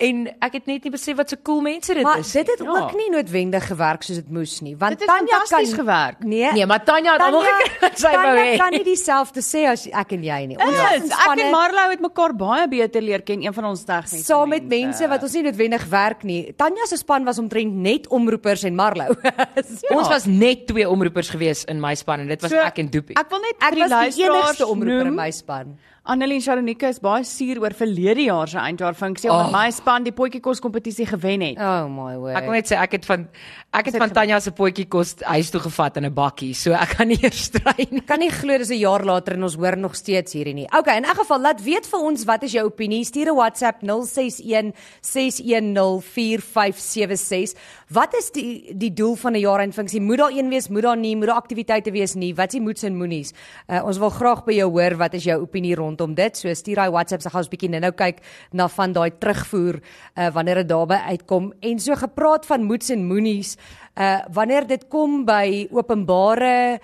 [0.00, 2.32] en ek het net nie besef wat so cool mense dit Maar is.
[2.32, 2.70] dit het Ja.
[2.72, 6.24] ook nie noodwendig gewerk soos dit moes nie, want Tanya kan gewerk.
[6.24, 6.52] Nee.
[6.52, 8.56] Nee, maar Tanya het almal gekry wat sy wou Tanya hê.
[8.58, 10.56] kan nie dieselfde sê as ek en jy nie.
[10.56, 13.84] Ons in Yes, ek en Marlou het mekaar baie beter leer ken, een van ons
[13.84, 16.52] tegniese saam met mense wat ons nie noodwendig werk nie.
[16.56, 19.14] Tanya se span was omtrent net omroepers en Marlou.
[19.30, 19.96] Ja.
[19.96, 22.88] Ons was net twee omroepers gewees in my span en dit was So, ek en
[22.90, 23.16] Doopie.
[23.18, 25.78] Ek wil net ek was die enigste omroeper in noem, my span.
[26.02, 29.36] Annelie en Sharonika is baie suur oor verlede jaar se eindjaarfunksie Oh.
[29.36, 31.58] omdat my span die potjie kos kompetisie gewen het.
[31.60, 32.36] Oh my word.
[32.36, 33.28] Ek wil net sê ek het van
[33.70, 36.96] ek het van Tanya se potjie kos huis toe gevat in 'n bakkie, so ek
[36.96, 38.00] kan nie eers stry nie.
[38.02, 40.66] kan nie glo dis 'n jaar later en ons hoor nog steeds hierdie nie.
[40.74, 43.04] Okay, in elk geval laat weet vir ons wat is jou opinie.
[43.04, 47.54] Stuur 'n WhatsApp 061 6104576.
[47.90, 50.00] Wat is die die doel van 'n jaareindfunksie?
[50.00, 52.34] Moet daar een wees, moet daar nie, moet daar aktiwiteite wees nie?
[52.34, 53.32] Wat is die moets en moenies?
[53.68, 56.36] Uh, ons wil graag by jou hoor wat is jou opinie rondom dit.
[56.36, 58.18] So stuur daai WhatsApp, se gaan ons bietjie nou-nou kyk
[58.52, 61.52] na van daai terugvoer uh, wanneer dit daarby uitkom.
[61.60, 63.56] En so gepraat van moets en moenies,
[64.00, 66.80] uh wanneer dit kom by openbare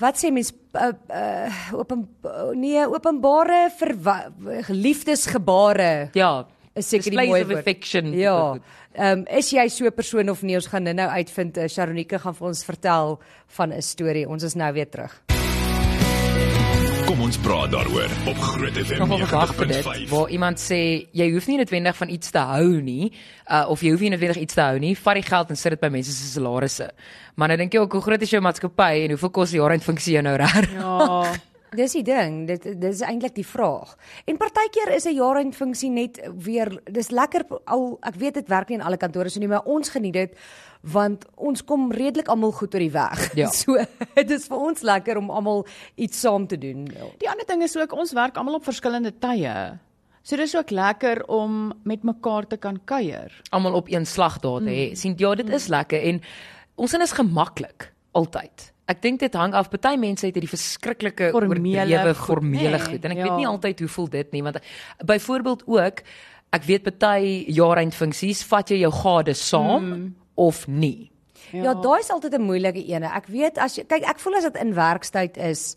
[0.00, 2.06] wat sê mens uh, uh, open
[2.54, 3.70] nee openbare
[4.68, 7.58] liefdesgebare Ja, is seker die mooi woord.
[7.58, 8.12] affection.
[8.16, 8.56] Ja.
[8.94, 10.54] Ehm um, is jy so 'n persoon of nie?
[10.56, 11.56] Ons gaan nou-nou uitvind.
[11.56, 13.18] Uh, Sharonika gaan vir ons vertel
[13.56, 14.28] van 'n storie.
[14.28, 15.31] Ons is nou weer terug.
[17.22, 20.08] Kom ons praat daaroor op Groot FM Nogal gewag vir dit 90.5.
[20.10, 20.78] waar iemand sê
[21.14, 23.12] jy hoef nie noodwendig van iets te hou nie,
[23.46, 24.90] uh, of jy hoef nie noodwendig iets te hou nie.
[24.98, 26.88] Vat die geld en sit dit by mense se salarisse.
[27.38, 30.16] Maar nou dink jy ook hoe groot is jou maatskappy en hoeveel kos die jaareindfunksie
[30.16, 30.66] jou nou reg?
[30.74, 30.98] Ja.
[31.72, 33.94] Dis die ding, dit dis eintlik die vraag.
[34.28, 38.78] En partykeer is 'n jaareindfunksie net weer dis lekker al ek weet dit werk nie
[38.78, 40.34] in alle kantore so nie, maar ons geniet dit
[40.82, 43.28] want ons kom redelik almal goed oor die weg.
[43.38, 43.48] Ja.
[43.54, 43.76] So
[44.14, 45.64] dit is vir ons lekker om almal
[45.96, 46.84] iets saam te doen.
[47.22, 49.78] Die ander ding is ook ons werk almal op verskillende tye.
[50.22, 53.30] So dis ook lekker om met mekaar te kan kuier.
[53.50, 54.92] Almal op een slag daar te hê.
[54.98, 56.20] Sien ja, dit is lekker en
[56.76, 58.68] ons sin is gemaklik altyd.
[58.90, 59.70] Ek dink dit hang af.
[59.70, 62.82] Party mense het hierdie verskriklike Formele oordrewe goed, formele nê?
[62.90, 63.24] goed en ek Ja.
[63.28, 64.58] weet nie altyd hoe voel dit nie want
[65.06, 66.02] byvoorbeeld ook
[66.52, 70.10] ek weet party jaareindfunksies vat jy jou gade saam Hmm.
[70.34, 71.10] Of nie.
[71.52, 73.06] Ja, ja daai is altyd 'n moeilike ene.
[73.06, 75.76] Ek weet as jy kyk, ek voel as dit in werkstyd is,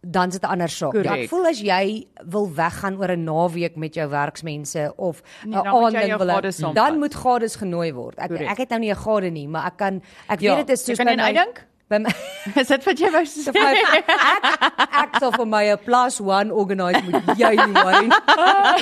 [0.00, 0.92] dan is dit 'n ander saak.
[0.92, 1.24] Korrek.
[1.24, 5.58] Ek voel as jy wil weggaan oor 'n naweek met jou werksmense of 'n Nee,
[5.58, 8.18] jy aanding jou wil dan moet gades genooi word.
[8.18, 8.50] Ek Korrek.
[8.50, 10.86] ek het nou nie 'n gade nie, maar ek kan ek Ja, weet dit is
[10.86, 11.66] jy soos kan een uitdink?
[11.90, 12.12] By my
[12.60, 13.52] Is dit wat jy wou sê?
[13.52, 14.46] ek
[15.00, 18.08] ek sal vir my 'n plus 1 organise moet jy nie worry.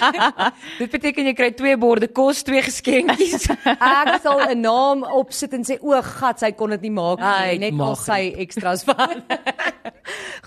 [0.79, 3.49] Dit beteken jy kry twee borde kos, twee geskenkies.
[3.75, 7.59] Ek sal 'n naam opsit en sê o, gat, sy kon dit nie maak nie,
[7.67, 9.27] net al sy extras van.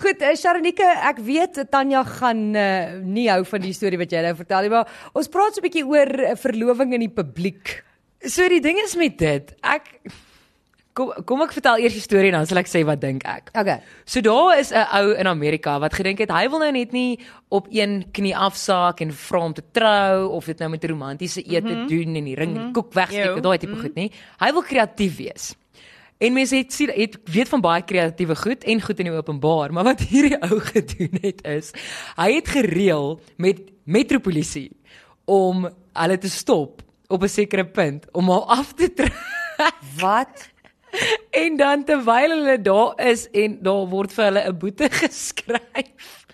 [0.00, 4.24] Goed, uh, Sharonike, ek weet Tanya gaan uh, nie hou van die storie wat jy
[4.24, 7.82] nou vertel nie, maar ons praat so 'n bietjie oor uh, verloving in die publiek.
[8.24, 9.98] so die ding is met dit, ek
[10.92, 13.50] kom kom ek vertel eers die storie en dan sal ek sê wat dink ek.
[13.56, 13.80] Okay.
[14.04, 17.18] So daar is 'n ou in Amerika wat gedink het hy wil nou net nie
[17.48, 21.42] op een knie afsaak en vra om te trou of dit nou met 'n romantiese
[21.42, 21.88] ete mm -hmm.
[21.88, 22.72] doen en die ring mm -hmm.
[22.72, 23.86] koek wegsteek en daai tipe mm -hmm.
[23.86, 24.12] goed nie.
[24.38, 25.54] Hy wil kreatief wees.
[26.18, 29.72] En mense het sien het weet van baie kreatiewe goed en goed in die openbaar,
[29.72, 31.72] maar wat hierdie ou gedoen het is
[32.16, 34.70] hy het gereël met metropolisie
[35.24, 39.40] om hulle te stop op 'n sekere punt om haar af te trek.
[40.00, 40.51] Wat?
[41.42, 46.26] En dan terwyl hulle daar is en daar word vir hulle 'n boete geskryf.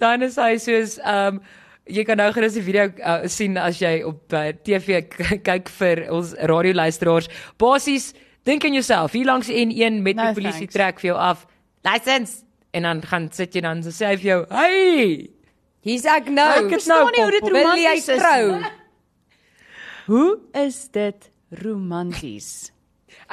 [0.00, 1.40] Dan is hy soos ehm um,
[1.86, 5.68] jy kan nou gerus die video uh, sien as jy op uh, TV k- kyk
[5.68, 7.28] vir ons radioluisteraars.
[7.60, 8.14] Basies
[8.48, 9.12] dink aan jouself.
[9.12, 11.46] Hier langs die N1 met die No, polisie trek vir jou af.
[11.84, 12.40] License.
[12.72, 15.28] En dan gaan sit jy dan so sê hy vir jou, "Hey,
[15.84, 16.64] Hier's ek nou.
[16.66, 18.62] Ek is nou nie hoe dit romanties is trou?
[20.06, 21.30] Hoe is dit
[21.62, 22.72] romanties?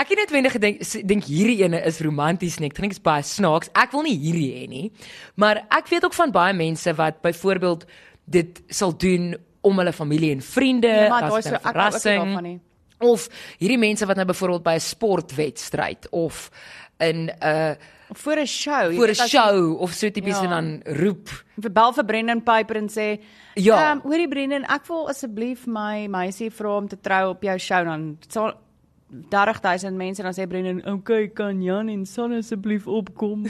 [0.01, 2.69] Ek het net wendig gedink dink hierdie ene is romanties nie.
[2.71, 3.69] Ek dink dit is baie snaaks.
[3.77, 4.87] Ek wil nie hierdie hê nie.
[5.37, 7.85] Maar ek weet ook van baie mense wat byvoorbeeld
[8.25, 12.01] dit sal doen om hulle familie en vriende Ja, maar daai so ek hou ook
[12.01, 12.59] daarvan nie.
[13.01, 13.27] Of
[13.59, 16.49] hierdie mense wat nou byvoorbeeld by 'n sportwedstryd of
[16.99, 17.71] in 'n uh,
[18.13, 20.43] Voor 'n show, voor 'n as jy- show of so tipies Ja.
[20.43, 21.29] en dan roep
[21.61, 23.19] vir bel vir Brendan Piper en sê
[23.55, 23.91] Ja.
[23.93, 27.83] ehm hoorie Brendan ek wil asseblief my meisie vra om te trou op jou show
[27.85, 28.53] dan sal
[29.30, 33.43] 30000 mense dan sê Brendan okay kan Jan en Son asseblief opkom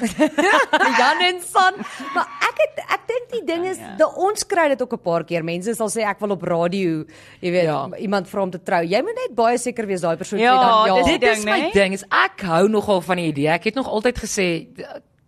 [0.99, 1.73] Jan en San.
[2.15, 5.01] Maar ek het ek dink die ding is Ja, dat ons kry dit ook 'n
[5.03, 5.43] paar keer.
[5.43, 7.05] Mense sal sê ek wil op radio,
[7.41, 7.89] jy weet, Ja.
[7.99, 8.81] iemand vra om te trou.
[8.83, 11.03] Jy moet net baie seker wees daai persoon Ja, sê dan ja.
[11.03, 11.71] Dit is ding, my né?
[11.73, 11.93] ding.
[11.93, 13.47] Is ek hou nogal van die idee.
[13.47, 14.67] Ek het nog altyd gesê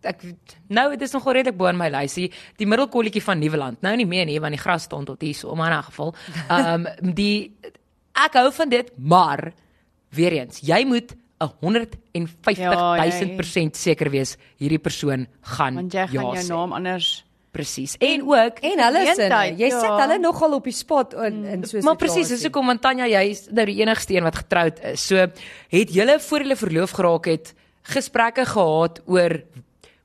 [0.04, 0.20] ek
[0.68, 2.32] nou dit is nogal redelik bo in my lysie.
[2.58, 3.82] Die middelkolletjie van Nieuweland.
[3.82, 6.16] Nou nie meer nie want die gras staan tot hier so, maar in 'n geval.
[6.50, 7.56] Ehm um, die
[8.14, 9.54] ek hou van dit, maar
[10.16, 16.36] weer eens, jy moet 150.000% seker wees hierdie persoon gaan Want jy gaan ja jou
[16.44, 16.48] sê.
[16.54, 17.12] naam anders
[17.54, 17.92] Presies.
[18.02, 19.14] En ook En hulle sin.
[19.14, 19.80] Geleentheid, Jy ja.
[19.80, 22.82] sit hulle nogal op die spot in in so 'n Maar presies, dis hoekom want
[22.82, 25.06] Tanya jy is nou die enigste een wat getroud is.
[25.08, 25.16] So
[25.70, 29.42] het julle voor julle verloof geraak het gesprekke gehad oor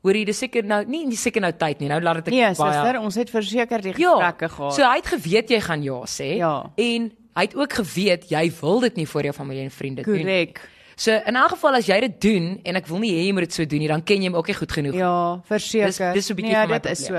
[0.03, 1.88] oor jy dis seker nou nie nie seker nou tyd nie.
[1.88, 4.11] Nou laat dit ek Nee, suster, ons het verseker die Ja.
[4.12, 4.75] gesprekke gehad.
[4.75, 6.71] So hy het geweet jy gaan ja sê Ja.
[6.77, 10.18] en hy het ook geweet jy wil dit nie vir jou familie en vriende doen.
[10.18, 10.24] nie.
[10.24, 10.61] Korrek.
[10.98, 13.46] So in 'n geval as jy dit doen en ek wil nie hê jy moet
[13.46, 14.94] dit so doen nie, dan ken jy hom ook nie goed genoeg.
[14.94, 15.87] Ja, verseker.
[15.87, 17.14] Dis- dis so 'n bietjie nee, van my dit is so.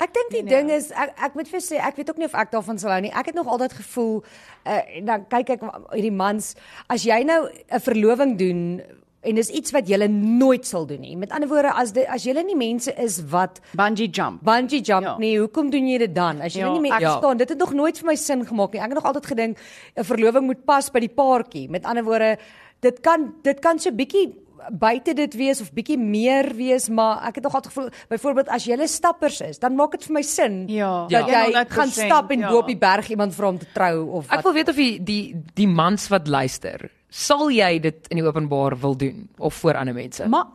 [0.00, 2.34] Ek dink die ding is ek ek moet vir sê ek weet ook nie of
[2.34, 3.12] ek daarvan sal hou nie.
[3.12, 4.24] Ek het nog altyd gevoel
[4.66, 5.60] uh, dan kyk ek
[5.92, 6.54] hierdie mans
[6.88, 8.82] as jy nou 'n verloving doen
[9.22, 11.16] en dis iets wat jy nooit sal doen nie.
[11.16, 14.42] Met ander woorde as dit as jy nie mense is wat Bungee jump.
[14.42, 15.16] bungee jump Ja.
[15.18, 16.40] nie, hoekom doen jy dit dan?
[16.40, 17.18] As jy Ja, nie meer ek- Ja.
[17.18, 18.80] staan, dit het nog nooit vir my sin gemaak nie.
[18.80, 19.58] Ek het nog altyd gedink
[19.96, 21.68] 'n verloving moet pas by die paartjie.
[21.68, 22.38] Met ander woorde,
[22.80, 24.34] dit kan dit kan so bietjie
[24.72, 28.64] buite dit wees of bietjie meer wees, maar ek het nog altyd gevoel byvoorbeeld as
[28.64, 31.06] jy stappers is, dan maak dit vir my sin Ja.
[31.08, 32.48] dat Ja, jy 100%, gaan stap en ja.
[32.50, 34.42] bo op die berg iemand vra om te trou of Ek wat.
[34.44, 38.78] wil weet of die die die mans wat luister, sal jy dit in die openbaar
[38.80, 40.28] wil doen of voor ander mense?
[40.28, 40.46] Maar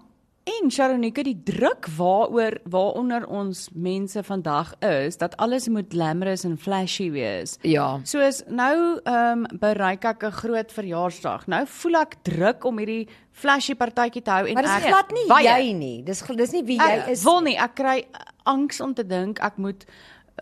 [0.46, 6.58] en Sharonika, die druk waaroor waaronder ons mense vandag is, dat alles moet glamorous en
[6.58, 7.58] flashy wees.
[7.66, 8.00] ja.
[8.04, 11.48] Soos nou ehm um, bereik ek 'n groot verjaarsdag.
[11.48, 15.12] Nou voel ek druk om hierdie flashy partytjie te hou en Maar dis ek glad
[15.12, 16.04] nie baie- jy nie.
[16.04, 17.24] Dis dis nie wie jy Ek is.
[17.24, 18.06] wil nie, ek kry
[18.46, 19.86] angs om te dink ek moet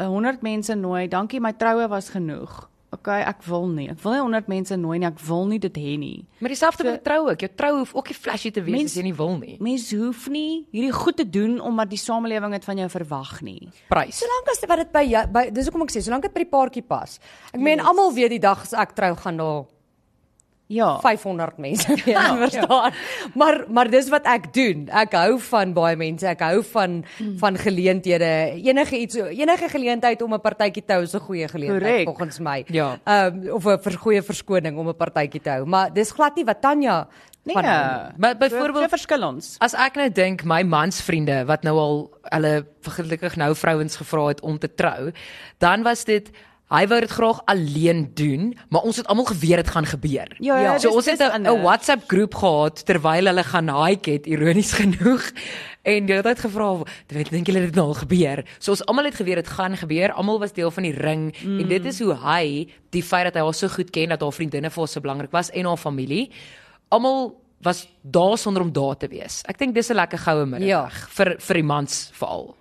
[0.01, 1.07] uh, 100 mense nooi.
[1.07, 2.67] Dankie, my troue was genoeg.
[2.93, 3.87] Okay, ek wil nie.
[3.89, 5.07] Ek wil nie 100 mense nooi nie.
[5.07, 6.25] Ek wil nie dit hê nie.
[6.43, 7.39] Maar dieselfde So- met trou ook.
[7.41, 9.57] Jou trou hoef ook nie flashy te wees Mens- as jy nie wil nie.
[9.59, 13.69] Mens hoef nie hierdie goed te doen omdat die samelewing dit van jou verwag nie.
[13.89, 14.19] Prys.
[14.21, 16.49] Solank as wat dit by jou by dis hoekom ek sê, solank dit by die
[16.51, 17.19] paartjie pas.
[17.53, 19.65] Ek meen almal weet die dag as ek trou gaan daar
[20.73, 20.97] Ja.
[21.03, 22.91] 500 mense wees, verstaan.
[23.37, 24.87] Maar maar dis wat ek doen.
[24.89, 26.25] Ek hou van baie mense.
[26.27, 27.03] Ek hou van
[27.37, 28.31] van geleenthede.
[28.63, 32.05] Enige iets enige geleentheid om 'n partytjie te hou is 'n goeie geleentheid Korrek.
[32.09, 32.63] volgens my.
[32.67, 32.97] Ja.
[33.05, 35.65] Ehm of 'n vers- goeie verskoning om 'n partytjie te hou.
[35.65, 37.07] Maar dis glad nie wat Tanya
[37.45, 37.53] Nee.
[37.55, 38.13] van nie.
[38.17, 39.55] Maar byvoorbeeld verskil ons.
[39.59, 44.41] As ek nou dink my mansvriende wat nou al hulle gelukkig nou vrouens gevra het
[44.41, 45.11] om te trou,
[45.59, 46.29] dan was dit
[46.69, 50.27] hy wou dit graag alleen doen, maar ons het almal geweet dit gaan gebeur.
[50.39, 54.25] Ja, ja, so dis- ons het 'n WhatsApp groep gehad terwyl hulle gaan hike het,
[54.25, 55.31] ironies genoeg.
[55.83, 59.05] En jy het dit gevra, "Weet dink julle dit nou al gebeur?" So ons almal
[59.05, 60.11] het geweet dit gaan gebeur.
[60.13, 61.59] Almal was deel van die ring mm.
[61.59, 64.31] en dit is hoe hy die feit dat hy haar so goed ken dat haar
[64.33, 66.31] vriendinne vir haar so belangrik was en haar familie.
[66.89, 69.41] Almal was daar sonder om daar te wees.
[69.47, 70.89] Ek dink dis 'n lekker goue middag Ja.
[70.89, 72.55] vir vir die mans veral.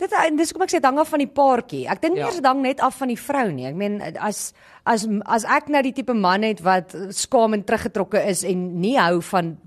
[0.00, 1.82] Dit en dis hoekom ek sê dit hang af van die paartjie.
[1.92, 2.26] Ek dink nie Ja.
[2.30, 3.66] eers dit hang net af van die vrou nie.
[3.68, 4.52] Ek meen as
[4.88, 8.96] as as ek nou die tipe man het wat skaam en teruggetrokke is en nie
[8.96, 9.58] hou van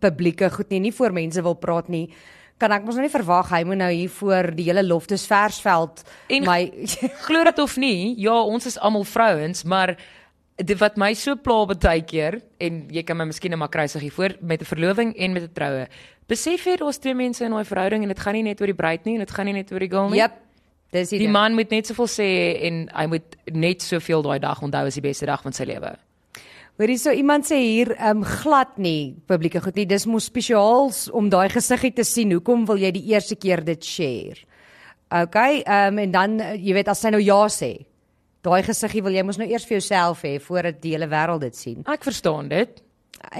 [0.00, 2.08] publieke goed nie, nie voor mense wil praat nie,
[2.58, 6.04] kan ek mos nou nie verwag hy moet nou hier voor die hele Loftus Versveld
[6.30, 6.70] En- my
[7.26, 9.96] Glo dit of nie, ja, ons is almal vrouens, maar
[10.56, 14.02] dit wat my so pla baie keer en jy kan my miskien net maar kruisig
[14.02, 15.86] hiervoor met 'n verloving en met 'n troue.
[16.28, 18.74] Besef jy daar's twee mense in daai verhouding en dit gaan nie net oor die
[18.74, 20.18] bruid nie en dit gaan nie net oor die girl nie.
[20.18, 20.32] Jep.
[20.92, 21.32] Dis die, Die ding.
[21.32, 25.00] man moet net soveel sê en hy moet net soveel daai dag onthou as die
[25.02, 25.96] beste dag van sy lewe.
[26.78, 29.86] Hoorie so iemand sê hier ehm um, glad nie publieke goed nie.
[29.86, 32.32] Dis mos spesiaal om daai gesiggie te sien.
[32.32, 34.36] Hoekom wil jy die eerste keer dit share?
[35.10, 37.84] Okay, ehm um, en dan eh, jy weet as sy nou ja sê.
[38.44, 41.56] Daai gesiggie wil jy mos nou eers vir jouself hê voordat die hele wêreld dit
[41.56, 41.84] sien.
[41.88, 42.82] Ek verstaan dit.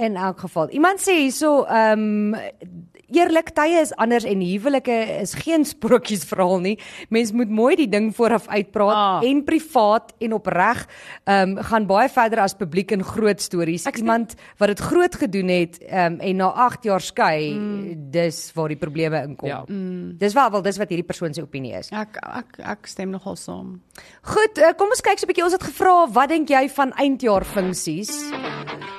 [0.01, 0.71] In elk geval.
[0.73, 2.83] Iemand sê hierso ehm um,
[3.15, 6.73] eerlik tye is anders en huwelike is geen sprokies verhaal nie.
[7.13, 9.19] Mens moet mooi die ding vooraf uitpraat Ah.
[9.29, 10.87] en privaat en opreg
[11.25, 13.85] ehm um, gaan baie verder as publiek en groot stories.
[13.85, 18.11] Ek Iemand wat dit groot gedoen het ehm um, en na 8 jaar skei, mm.
[18.11, 19.49] dis waar die probleme inkom.
[19.49, 19.63] Ja.
[19.67, 20.17] Mm.
[20.17, 21.91] Dis wel wel dis wat hierdie persoon se opinie is.
[21.91, 23.81] Ek ek ek stem nogal saam.
[24.25, 25.43] Goed, uh, kom ons kyk so 'n bietjie.
[25.43, 28.11] Ons het gevra, wat dink jy van eindjaar funksies?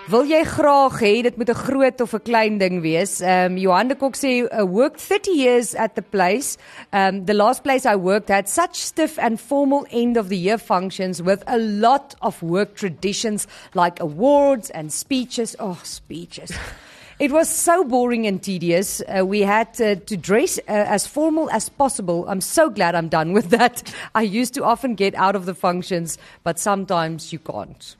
[0.06, 3.20] Wil jy graag hê dit moet 'n groot of 'n klein ding wees?
[3.20, 6.58] Ehm um, Johan de Kok sê worked 30 years at the place.
[6.92, 10.58] Um the last place I worked had such stiff and formal end of the year
[10.58, 15.56] functions with a lot of work traditions like awards and speeches.
[15.58, 16.52] Oh, speeches.
[17.18, 19.00] It was so boring and tedious.
[19.00, 22.28] Uh, we had uh, to dress uh, as formal as possible.
[22.28, 23.82] I'm so glad I'm done with that.
[24.14, 27.96] I used to often get out of the functions, but sometimes you can't.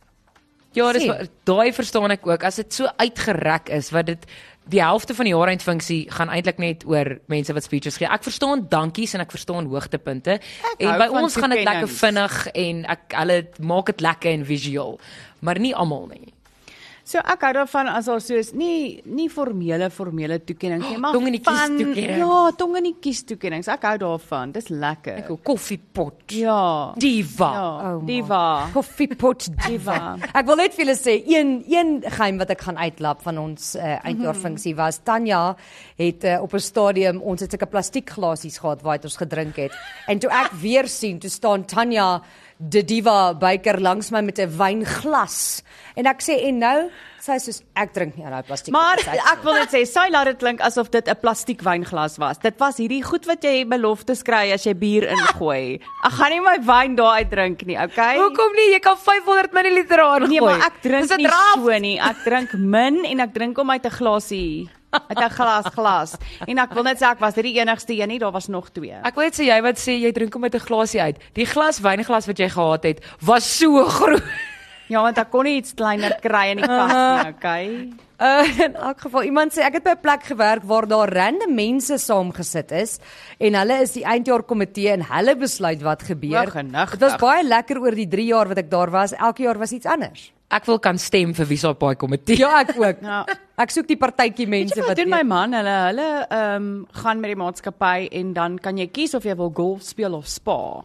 [0.76, 1.08] Ja, dis
[1.48, 2.44] daai verstaan ek ook.
[2.44, 4.28] As dit so uitgerek is wat dit
[4.68, 8.10] die helfte van die jaareindfunksie gaan eintlik net oor mense wat speeches gee.
[8.12, 10.36] Ek verstaan dankies en ek verstaan hoogtepunte.
[10.76, 14.34] en hou by van ons gaan dit lekker vinnig en ek hulle maak dit lekker
[14.36, 14.98] en visueel,
[15.40, 16.35] maar nie almal nie.
[17.06, 21.26] So ek hou daarvan as daar soos nie nie formele formele toekennings nie, maar Tong
[21.30, 22.18] in die kies van- toekennings.
[22.18, 23.68] Ja, tong in die kies toekennings.
[23.70, 24.50] Ek hou daarvan.
[24.56, 25.20] Dis lekker.
[25.22, 26.34] Ek 'n koffiepot.
[26.34, 26.92] Ja.
[26.98, 27.50] Diva.
[27.54, 28.68] Ja, Oh, diva.
[28.74, 30.16] Koffiepot Diva.
[30.34, 33.76] Ek wil net vir julle sê een een geheim wat ek gaan uitlap van ons
[33.76, 35.54] uh, eindjaarfunksie was Tanya
[35.96, 39.72] het uh, op 'n stadium ons het sulke plastiekglasies gehad waar ons gedrink het.
[40.08, 42.20] En toe ek weer sien, toe staan Tanya
[42.58, 45.62] die diva byker langs my met 'n wynglas.
[45.96, 46.90] En ek sê en nou
[47.20, 48.72] sy soos ek drink nie aan daai plastiek.
[48.72, 52.18] Maar uit ek wil net sê, sy laat dit klink asof dit 'n plastiek wynglas
[52.18, 52.38] was.
[52.38, 55.80] Dit was hierdie goed wat jy beloftes kry as jy bier ingooi.
[56.04, 58.16] Ek gaan nie my wyn daar uit drink nie, okay?
[58.16, 58.72] Hoekom nie?
[58.72, 60.28] Jy kan 500 ml aangooi.
[60.28, 61.54] Nee, maar ek drink nie draft.
[61.54, 61.98] so nie.
[61.98, 64.70] Ek drink min en ek drink hom uit 'n glasie.
[65.10, 66.16] Uit 'n glas glas.
[66.46, 68.70] En ek wil net sê ek was nie die enigste een nie, daar was nog
[68.70, 68.96] twee.
[69.02, 71.16] Ek wil net sê jy wat sê jy drink hom met 'n glasie uit.
[71.34, 74.22] Die glas wynglas wat jy gehad het, was so groot.
[74.88, 77.88] Ja, want ek kon nie iets kleiner kry in die kas nie, okay?
[78.22, 81.52] Uh, in elk geval iemand sê ek het by 'n plek gewerk waar daar random
[81.54, 82.98] mense saamgesit is
[83.38, 86.46] en hulle is die eindjaar komitee en hulle besluit wat gebeur.
[86.92, 89.12] Dit was baie lekker oor die 3 jaar wat ek daar was.
[89.12, 90.32] Elke jaar was iets anders.
[90.48, 92.36] Ek wil kan stem vir wie se op daai komitee.
[92.44, 93.00] Ja, ek ook.
[93.02, 93.24] Ja.
[93.58, 95.52] Ek soek die partytjie mense wat doen my man?
[95.58, 99.34] Hulle hulle ehm um, gaan met die maatskappy en dan kan jy kies of jy
[99.34, 100.84] wil golf speel of spa.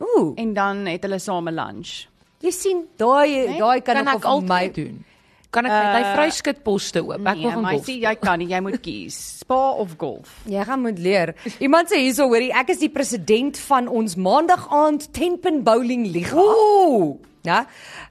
[0.00, 2.06] Ooh, En dan het hulle saam 'n lunch.
[2.40, 5.04] jy sien daai daai kan, kan ook ek al vir my doen.
[5.50, 7.20] Kan ek uh, hy vryskut poste oop?
[7.26, 7.84] Ek wil Nee, gaan maar golf.
[7.84, 9.16] sien jy kan nie, jy moet kies.
[9.40, 10.28] Spa of golf.
[10.46, 11.34] Jy gaan moet leer.
[11.60, 16.36] Iemand sê hierso hoorie, ek is die president van ons maandag aand tenpin bowling liga.
[16.38, 17.66] Ooh, ja.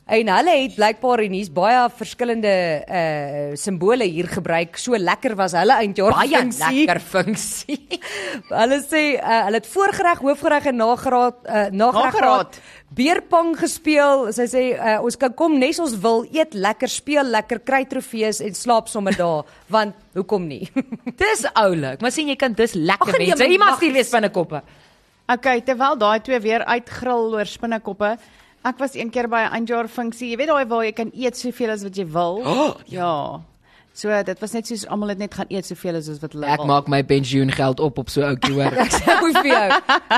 [0.10, 2.52] En hulle het blykbaar en hier's baie verskillende
[2.90, 4.78] uh simbole hier gebruik.
[4.82, 6.64] So lekker was hulle eindjaar baie funksie.
[6.86, 8.00] lekker funksie.
[8.50, 12.58] Hulle sê uh, hulle het voorgereg, hoofgereg en nageraad uh, nagereg Nageraad.
[12.58, 12.60] gehad.
[12.98, 14.26] Beerpong gespeel.
[14.34, 18.42] Sy sê uh, ons kan kom nes ons wil, eet lekker, speel lekker, kry trofees
[18.46, 19.46] en slaap sommer daar,
[19.76, 20.64] want hoekom nie?
[21.22, 22.02] dis oulik.
[22.02, 23.54] Maar sien jy kan dis lekker Ag, nee, mense.
[23.60, 24.66] Iemand stuur weer spinnekoppe.
[25.30, 28.16] Okay, terwyl daai twee weer uitgril oor spinnekoppe.
[28.68, 30.30] Ek was een keer by 'n eindjaar funksie.
[30.32, 32.42] Jy weet daai waar jy kan eet soveel as wat jy wil.
[32.46, 33.40] Oh, ja.
[33.94, 36.58] So dit was net soos almal het net gaan eet soveel as wat hulle Ek
[36.58, 36.66] wil.
[36.68, 38.72] maak my pensioengeld op op so ouetjie hoor.
[38.72, 39.70] Sê ook vir jou.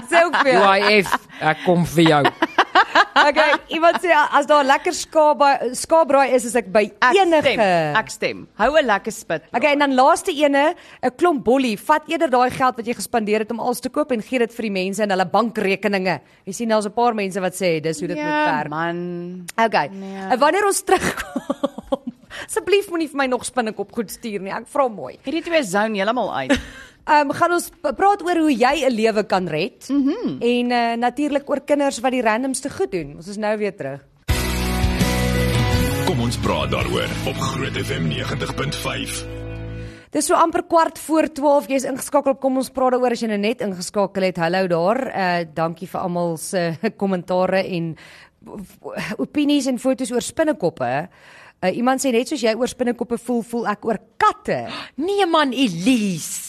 [0.10, 0.64] Sê ook vir jou.
[0.68, 2.24] UIF, ek kom vir jou.
[3.30, 7.42] Okay, iemand sê as daar lekker skaapbraai skaapbraai is, is ek by Ek enige.
[7.54, 7.60] stem.
[8.00, 8.48] Ek stem.
[8.58, 9.44] Hou 'n lekker spit.
[9.54, 11.78] Okay, en dan laaste ene, 'n klomp bollie.
[11.78, 14.54] Vat eerder daai geld wat jy gespandeer het om alles te koop en gee dit
[14.54, 16.20] vir die mense in hulle bankrekeninge.
[16.46, 18.70] Jy sien daar's 'n paar mense wat sê dis hoe dit moet ja, werk.
[18.70, 19.46] man.
[19.58, 19.88] Okay.
[19.92, 20.38] Nee.
[20.38, 22.02] Wanneer ons terugkom,
[22.48, 24.52] asseblief moenie vir my nog spinnekop goed stuur nie.
[24.52, 25.18] Ek vra mooi.
[25.26, 26.60] Hierdie twee zone heeltemal uit.
[27.06, 29.90] Ehm um, gaan ons praat oor hoe jy 'n lewe kan red.
[29.90, 30.04] Mm.
[30.06, 30.38] -hmm.
[30.40, 33.16] En uh, natuurlik oor kinders wat die randomste goed doen.
[33.16, 34.06] Ons is nou weer terug.
[36.06, 39.26] Kom ons praat daaroor op Groot FM 90.5.
[40.12, 41.68] Dis so amper kwart voor 12.
[41.68, 44.38] Jy's ingeskakel op Kom ons praat daaroor as jy nou net ingeskakel het.
[44.38, 45.00] Hallo daar.
[45.08, 47.96] Uh dankie vir almal se kommentare en
[49.18, 51.10] opinies en foto's oor spinnekoppe.
[51.64, 54.68] Uh iemand sê net soos jy oor spinnekoppe voel, voel ek oor katte.
[55.08, 56.41] Nee man, Elise.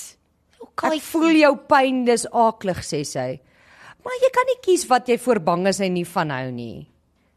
[0.83, 3.41] Ek voel jou pyn, dis aaklig sê sy.
[4.05, 6.89] Maar jy kan nie kies wat jy voor bang is en nie van hou nie.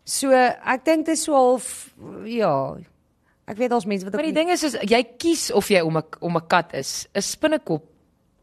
[0.05, 1.93] So ek dink dit is so half
[2.25, 2.77] ja.
[3.47, 5.81] Ek weet daar's mense wat ook Maar die ding is is jy kies of jy
[5.81, 7.08] om 'n om 'n kat is.
[7.13, 7.84] 'n Spinnekop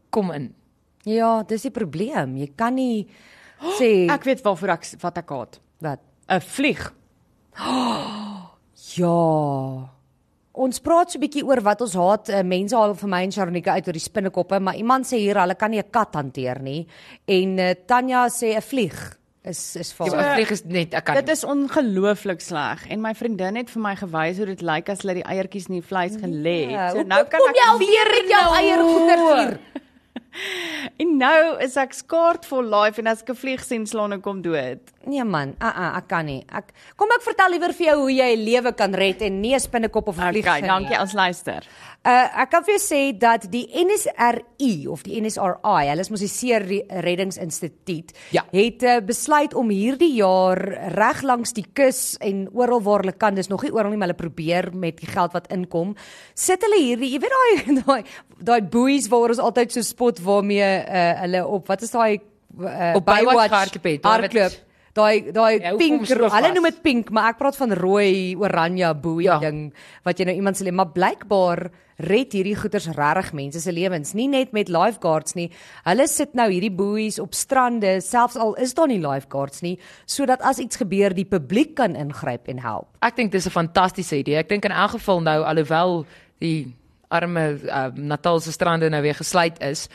[0.09, 0.53] kom in.
[1.05, 2.37] Ja, dis die probleem.
[2.37, 3.07] Jy kan nie
[3.79, 5.59] sê Ek weet waarvoor ek wat ek haat.
[5.81, 6.93] wat 'n Vlieg.
[8.95, 9.92] Ja.
[10.53, 12.29] Ons praat so 'n bietjie oor wat ons haat.
[12.29, 15.39] Uh, mense haal vir my en Sharonika uit oor die spinnekoppe, maar iemand sê hier
[15.41, 16.87] hulle kan nie 'n kat hanteer nie.
[17.27, 21.05] En uh, Tanya sê 'n vlieg is is Ja, vir maar vlieg is net ek
[21.05, 21.15] kan.
[21.15, 25.01] Dit is ongelooflik sleg en my vriendin het vir my gewys hoe dit lyk as
[25.01, 26.93] hulle die eiertjies in die vleis gelê het.
[26.93, 29.59] So nou kan ek met jou eiergoeder hier.
[31.01, 34.21] En nou is ek skaart for life en as ek 'n vlieg sien slaan ek
[34.21, 34.79] kom dood.
[35.05, 36.43] Nee man, uh -uh, ek kan nie.
[36.51, 39.53] Ek kom ek vertel liewer vir jou hoe jy 'n lewe kan red en nie
[39.55, 40.67] 'n spinnekop of 'n vlieg Okay, nie.
[40.67, 41.63] dankie as luister.
[42.03, 46.27] Uh ek kan vir sê dat die NSRI of die NSRI, hulle is mos die
[46.27, 48.43] See Re- Reddingsinstituut, Ja.
[48.51, 50.59] het uh, besluit om hierdie jaar
[50.97, 54.09] reg langs die kus en oral waar hulle kan, dis nog nie oral nie, maar
[54.11, 55.95] hulle probeer met die geld wat inkom,
[56.35, 58.03] sit hulle hierdie, jy weet daai daai
[58.51, 62.93] daai buoys waar ons altyd so spot waarmee uh, hulle op wat is daai uh,
[62.99, 64.59] Op Baywatch gehardloop het, hardloop.
[64.93, 69.23] Daai daai Ja, pink, hulle noem dit pink, maar ek praat van rooi, oranje boei
[69.25, 69.39] Ja.
[69.39, 69.73] ding
[70.05, 74.13] wat jy nou iemand se lewe, maar blykbaar red hierdie goeters regtig mense se lewens,
[74.13, 75.49] nie net met lifeguards nie.
[75.85, 80.41] Hulle sit nou hierdie boeies op strande, selfs al is daar nie lifeguards nie, sodat
[80.41, 82.87] as iets gebeur, die publiek kan ingryp en help.
[83.01, 84.37] Ek dink dis 'n fantastiese idee.
[84.37, 86.05] Ek dink in elk geval nou alhoewel
[86.39, 86.75] die
[87.09, 89.87] arme uh, Natalse strande nou weer gesluit is,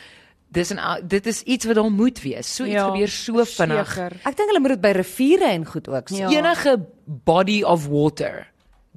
[0.51, 2.55] dis 'n dit is iets wat daar moet wees.
[2.55, 3.99] So iets Ja, gebeur so vinnig.
[3.99, 6.31] Ek dink hulle moet dit by riviere en goed ook sien.
[6.31, 6.39] Ja.
[6.39, 8.47] Enige body of water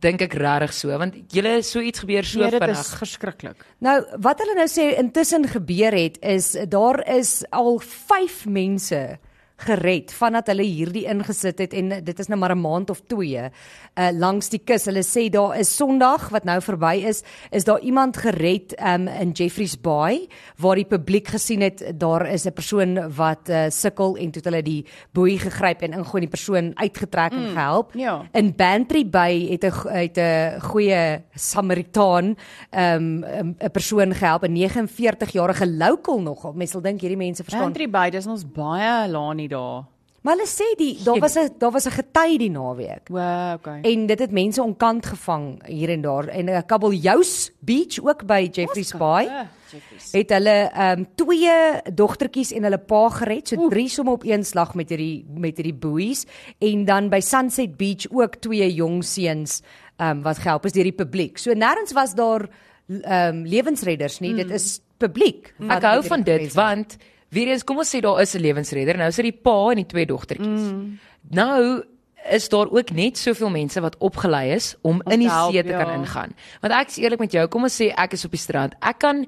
[0.02, 2.80] dink ek regtig so want julle so iets gebeur so Nee, dit vinnig.
[2.80, 3.66] is verskriklik.
[3.80, 9.20] Nou, wat hulle nou sê intussen gebeur het is daar is al 5 mense
[9.62, 13.38] gered vandat hulle hierdie ingesit het en dit is nou maar 'n maand of 2
[13.41, 14.86] uh langs die kus.
[14.86, 19.32] Hulle sê daar is Sondag wat nou verby is, is daar iemand gered um in
[19.32, 24.32] Jeffreys Bay waar die publiek gesien het daar is 'n persoon wat uh sukkel en
[24.32, 27.93] toe hulle die boei gegryp en ingooi die persoon uitgetrek en gehelp.
[27.93, 28.26] ja.
[28.34, 32.36] In Bantry Bay het 'n het 'n goeie Samaritaan
[32.72, 36.53] um 'n 'n persoon gehelp, 'n 49-jarige local nogal.
[36.53, 37.72] Mense sal dink hierdie mense verstaan.
[37.72, 39.84] Country by, dis ons baie laanie daar.
[40.22, 43.08] Maar hulle sê die daar was 'n daar was 'n gety die naweek.
[43.10, 43.82] Wow, okay.
[43.82, 48.49] En dit het mense onkant gevang hier en daar en 'n Kabeljous Beach ook by
[48.52, 50.12] Jeffreys Bay Jeffries.
[50.12, 54.43] het hulle ehm um, twee dogtertjies en hulle pa gered, so drie somme op een
[54.45, 56.26] slag met hierdie met hierdie boeies
[56.60, 59.62] en dan by Sunset Beach ook twee jong seuns
[59.95, 61.38] ehm um, wat gehelp is deur die publiek.
[61.38, 62.49] So nêrens was daar
[62.88, 65.54] ehm um, lewensredders nie, dit is publiek.
[65.58, 67.11] wat Ek hou van dit want weer
[67.48, 68.98] eens kom ons sê daar is 'n lewensredder.
[68.98, 70.72] Nou is dit die pa en die twee dogtertjies.
[70.72, 71.00] Mm.
[71.32, 71.84] Nou
[72.32, 75.64] is daar ook net soveel mense wat opgelei is om, Om in die help, see
[75.64, 75.84] te ja.
[75.84, 76.36] kan ingaan.
[76.62, 78.76] Want ek is eerlik met jou, kom ons sê ek is op die strand.
[78.82, 79.26] Ek kan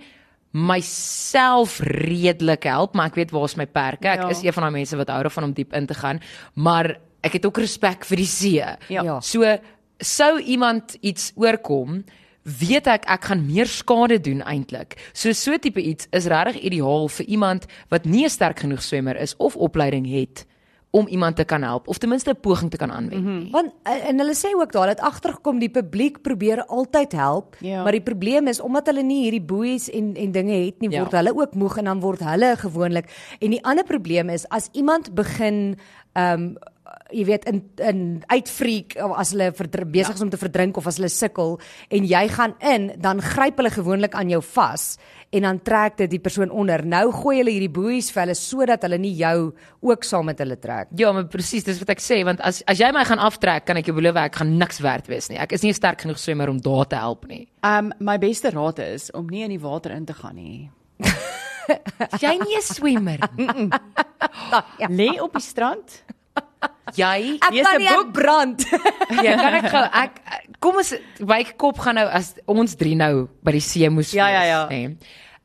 [0.52, 4.08] myself redelik help, maar ek weet waar's my perke.
[4.08, 4.30] Ek Ja.
[4.30, 6.20] is een van daai mense wat hou daarvan om diep in te gaan,
[6.56, 8.56] maar ek het ook respek vir die see.
[8.60, 8.78] Ja.
[9.04, 9.20] Ja.
[9.22, 9.58] So
[10.00, 12.04] sou iemand iets oorkom,
[12.44, 14.98] weet ek ek gaan meer skade doen eintlik.
[15.14, 19.16] So so tipe iets is regtig ideaal vir iemand wat nie 'n sterk genoeg swemmer
[19.16, 20.46] is of opleiding het
[20.94, 23.22] om iemand te kan help of ten minste 'n poging te kan aanwend.
[23.24, 23.52] Mm -hmm.
[23.52, 27.84] Want eh, en hulle sê ook daar dat agtergekom die publiek probeer altyd help, Ja.
[27.84, 31.00] maar die probleem is omdat hulle nie hierdie boeies en en dinge het nie, Ja.
[31.00, 33.36] word hulle ook moeg en dan word hulle gewoonlik.
[33.40, 35.78] En die ander probleem is as iemand begin
[36.14, 36.58] ehm um,
[37.14, 39.52] jy weet in in uitfreak of as hulle
[39.94, 41.60] besig is om te verdrink of as hulle sukkel
[41.90, 44.98] en jy gaan in, dan gryp hulle gewoonlik aan jou vas
[45.34, 46.84] en dan trek dit die persoon onder.
[46.86, 50.60] Nou gooi hulle hierdie boeies vir hulle sodat hulle nie jou ook saam met hulle
[50.62, 50.92] trek.
[50.98, 53.78] Ja, maar presies, dis wat ek sê want as as jy my gaan aftrek, kan
[53.82, 55.40] ek jou beloof ek gaan niks werd wees nie.
[55.42, 57.48] Ek is nie sterk genoeg swemmer om daar te help nie.
[57.66, 60.70] Um my beste raad is om nie in die water in te gaan nie.
[62.22, 63.70] Jy nie 'n swemmer nie.
[64.80, 64.88] Ja.
[64.90, 66.04] Lê op die strand.
[66.96, 68.12] Jy kan 'n boek.
[68.14, 68.66] brand.
[69.24, 70.12] Ja, kan ek gou ek
[70.60, 74.28] kom ons my kop gaan nou as ons drie nou by die see moes Ja,
[74.30, 74.68] ja, ja.
[74.70, 74.96] nê.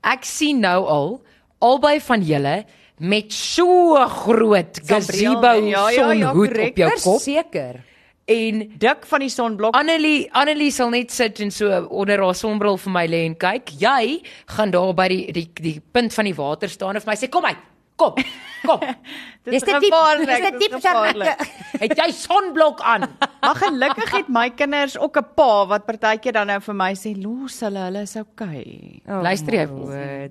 [0.04, 1.20] Ek sien nou al
[1.60, 2.64] albei van julle
[3.00, 6.70] met so groot gazebo Ja, ja, ja, sonhoed korrek.
[6.70, 7.80] op jou kop Verseker.
[8.28, 9.74] en Dik van die sonblok.
[9.74, 13.70] Annelie Annelie sal net sit en so onder haar sonbril vir my lê en kyk.
[13.80, 17.16] Jy gaan daar by die die die punt van die water staan en vir my
[17.16, 17.56] sê kom uit.
[17.98, 18.14] Kom.
[18.62, 18.80] Kom.
[19.48, 21.40] Dis diep- gevaarlik, dis dit dis diep gevaarlik.
[21.82, 23.06] Het jy sonblok aan?
[23.48, 27.14] Maar gelukkig het my kinders ook 'n pa wat partykeer dan nou vir my sê
[27.22, 29.00] los hulle, hulle is okay.
[29.06, 29.64] Oh, Luister jy.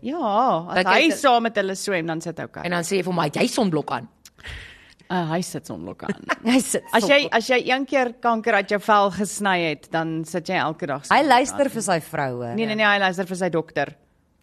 [0.02, 2.64] Ja, as Dat hy dit- saam met hulle swem dan sit okay.
[2.64, 4.08] En dan sê jy vir my, "Het jy sonblok aan.
[5.10, 6.22] uh, hy sit sonblok aan.
[6.44, 6.84] Hy sit.
[6.92, 10.56] As jy as jy een keer kanker uit jou vel gesny het, dan sit jy
[10.56, 11.70] elke dag hy luister aan.
[11.72, 12.54] vir sy vroue.
[12.56, 13.96] Nee nee nee, hy luister vir sy dokter.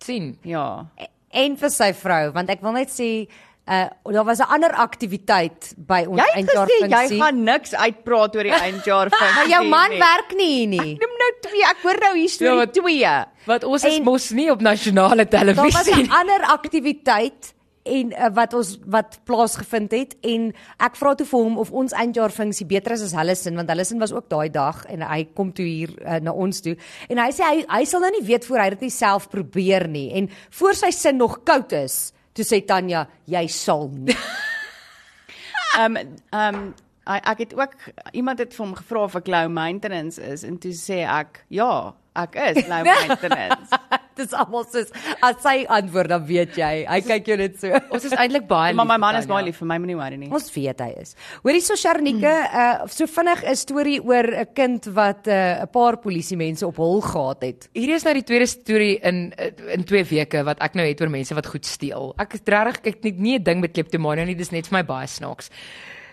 [0.05, 0.39] sien.
[0.43, 0.87] Ja.
[1.35, 3.27] En vir sy vrou, want ek wil net sê
[3.67, 7.21] uh daar was 'n ander aktiwiteit by ons Jy het eindjaar gesê jy funksie.
[7.23, 9.31] gaan niks uitpraat oor die eindjaar van.
[9.35, 10.93] Maar jou man werk nie hier nie.
[11.01, 11.65] Noem nou twee.
[11.65, 13.25] Ek hoor nou hier storie Ja, wat- twee.
[13.47, 16.11] Want ons is En- mos nie op nasionale Daar was televisie 'n nie.
[16.11, 17.55] ander aktiwiteit
[17.85, 20.47] en uh, wat ons wat plaasgevind het en
[20.81, 23.69] ek vra toe vir hom of ons eindjaar funksie beter is as hulle sin want
[23.69, 26.77] hulle sin was ook daai dag en hy kom toe hier uh, na ons toe
[27.09, 29.85] en hy sê hy hy sal nou nie weet voor hy dit nie self probeer
[29.89, 30.31] nie en
[30.61, 31.99] voor sy sin nog koud is
[32.35, 34.17] toe sê Tanya jy sal nie
[35.79, 35.97] Ehm
[36.33, 36.73] ehm
[37.05, 37.73] I- ek het ook
[38.17, 41.93] iemand het vir hom gevra of ek low maintenance is en toe sê ek ja,
[42.17, 43.75] ek is low maintenance.
[44.21, 48.05] dis almal soos as sy antwoord dan weet jy hy kyk jou net so Ons
[48.09, 50.31] is eintlik baie maar my lief man is baie lief vir my, moenie worry nie.
[50.35, 51.15] Ons weet hy is.
[51.45, 55.99] Hoorie so Sharnike, uh so vinnig 'n storie oor 'n kind wat 'n uh, paar
[55.99, 57.69] polisie mense op hol gehad het.
[57.75, 59.33] Hierdie is nou die tweede storie in
[59.75, 62.15] in 2 weke wat ek nou het oor mense wat goed steel.
[62.19, 64.85] Ek is regtig ek het nie 'n ding met kleptomanie nie, dis net vir my
[64.85, 65.51] baie snaaks.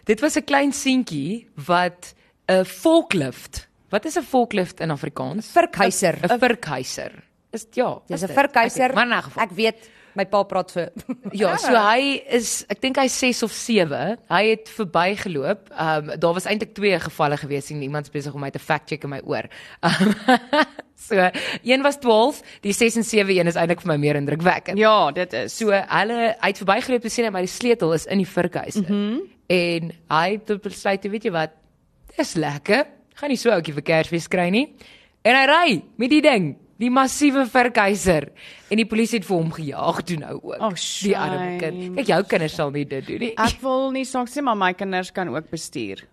[0.06, 2.14] Dit was 'n klein seentjie wat
[2.48, 3.68] 'n forklift.
[3.90, 5.52] Wat is 'n forklift in Afrikaans?
[5.52, 6.18] Verkhuiser.
[6.24, 7.31] 'n Verkhuiser.
[7.52, 8.02] Is ja.
[8.08, 8.36] Dis is 'n dit.
[8.36, 8.94] verkhuiser.
[9.38, 10.92] Ek weet, my pa praat vir
[11.42, 14.18] Ja, so hy is ek dink hy's 6 of 7.
[14.32, 15.72] Hy het verbygeloop.
[15.72, 18.90] Ehm um, daar was eintlik twee gevalle gewees en iemand besig om my te fact
[18.90, 19.48] check in my oor.
[19.84, 20.14] Um,
[21.08, 21.30] so
[21.64, 24.80] een was 12, die 6 en 7 een is eintlik vir my meer indrukwekkend.
[24.80, 25.58] Ja, dit is.
[25.58, 28.80] So hulle hy het verbygeloop en sê net maar die sleutel is in die vurkhuis.
[28.82, 29.22] Mm -hmm.
[29.52, 31.52] En hy het besluit, weet jy wat?
[32.16, 32.88] Dis lekker.
[33.20, 34.70] Gaan nie so ouetjie vir Kersfees kry nie.
[35.22, 38.30] En hy ry met die ding, die massiewe vurkhuiser.
[38.72, 40.58] En die polisie het vir hom gejaag toe nou ook.
[40.58, 40.72] Oh,
[41.06, 41.84] die arme kind.
[42.00, 43.36] Kyk, jou kinders sal nie dit doen nie.
[43.38, 46.06] Ek wil nie saak sê maar my kinders kan ook bestuur.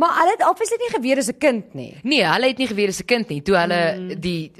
[0.00, 1.94] Maar hulle het obviously nie geweet as 'n kind nie.
[2.02, 3.42] Nee, hulle het nie geweet dis 'n kind nie.
[3.42, 4.20] Toe hulle mm.
[4.20, 4.52] die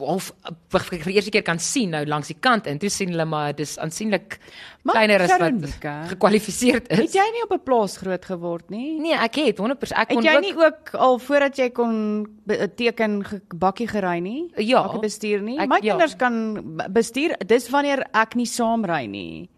[0.00, 0.32] of
[0.68, 3.52] vir die eerste keer kan sien nou langs die kant in, toe sien hulle maar
[3.54, 4.38] dis aansienlik
[4.84, 6.98] kleiner as wat Veronica, gekwalifiseerd is.
[6.98, 8.98] Het jy nie op 'n plaas groot geword nie?
[9.00, 12.26] Nee, ek het 100% ek Het kon jy ook nie ook al voordat jy kon
[12.48, 14.50] 'n teken ge- bakkie gery nie?
[14.56, 14.82] Ja.
[14.82, 15.58] Bakkie bestuur nie.
[15.58, 15.90] Ek- My ja.
[15.94, 19.48] kinders kan bestuur dis wanneer ek nie saam ry nie.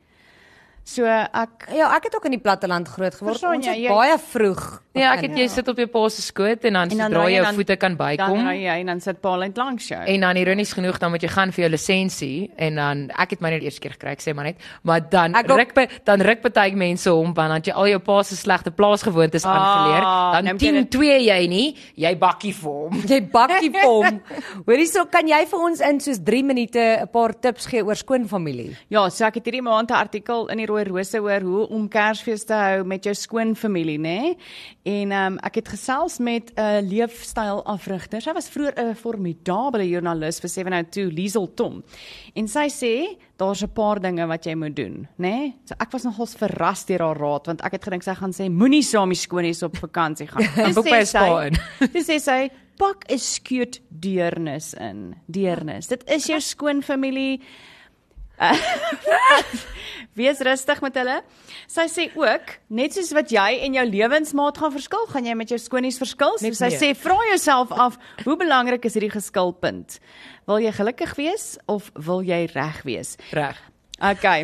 [0.84, 3.38] So ek Ja, ek het ook in die platteland groot geword.
[3.38, 4.82] Verstaan Ons jy, het jy- baie vroeg.
[4.94, 7.24] Nee, ek het jy sit op jou pa se skoot en dan dan sodra ry
[7.24, 9.56] jy jy jou dan- voete kan bykom dan ry jy en dan sit Paul net
[9.56, 9.98] langs jou.
[10.06, 13.40] en dan ironies genoeg dan moet jy gaan vir jou lisensie en dan ek het
[13.40, 16.20] myne die eerste keer gekry, ek sê maar net, maar dan Ek ruk by dan
[16.20, 20.02] ruk baie mense om want dan jy al jou pa se slegte plaasgewoontes Ah, aangeleer.
[20.02, 22.92] nou Dan moet jy 10 dit- 2 jy nie, jy bakkie vir hom.
[23.08, 24.20] Jy bakkie vir hom.
[24.66, 27.96] Hoorie so, kan jy vir ons in soos 3 minute 'n paar tips gee oor
[27.96, 28.76] skoonfamilie?
[28.90, 31.84] Ja, so ek het hierdie maand 'n artikel in die Rooi Rose oor hoe om
[31.88, 34.34] Kersfees te hou met jou skoonfamilie, nê?
[34.82, 38.20] En ehm um, ek het gesels met 'n leefstylafrigter.
[38.20, 41.82] Sy was vroeër 'n formidable joernalis vir 702, Liesel Tom.
[42.34, 45.54] En sy sê daar's 'n paar dinge wat jy moet doen, nê?
[45.64, 48.50] So ek was nogals verras deur haar raad want ek het gedink sy gaan sê
[48.50, 50.42] moenie saam die skoonies op vakansie gaan.
[50.66, 51.54] Dis Boek by 'n spa in.
[51.92, 55.14] Dis sê sy pak 'n skut deernis in.
[55.26, 55.86] Deernis.
[55.86, 57.40] Dit is jou skoonfamilie.
[60.18, 61.16] Wees rustig met hulle.
[61.70, 65.50] Sy sê ook, net soos wat jy en jou lewensmaat gaan verskil, gaan jy met
[65.50, 66.36] jou skoonies verskil.
[66.38, 69.98] So sy sê, vra jouself af, hoe belangrik is hierdie geskilpunt?
[70.46, 73.16] Wil jy gelukkig wees of wil jy reg wees?
[73.34, 73.58] Reg.
[74.04, 74.42] Okay.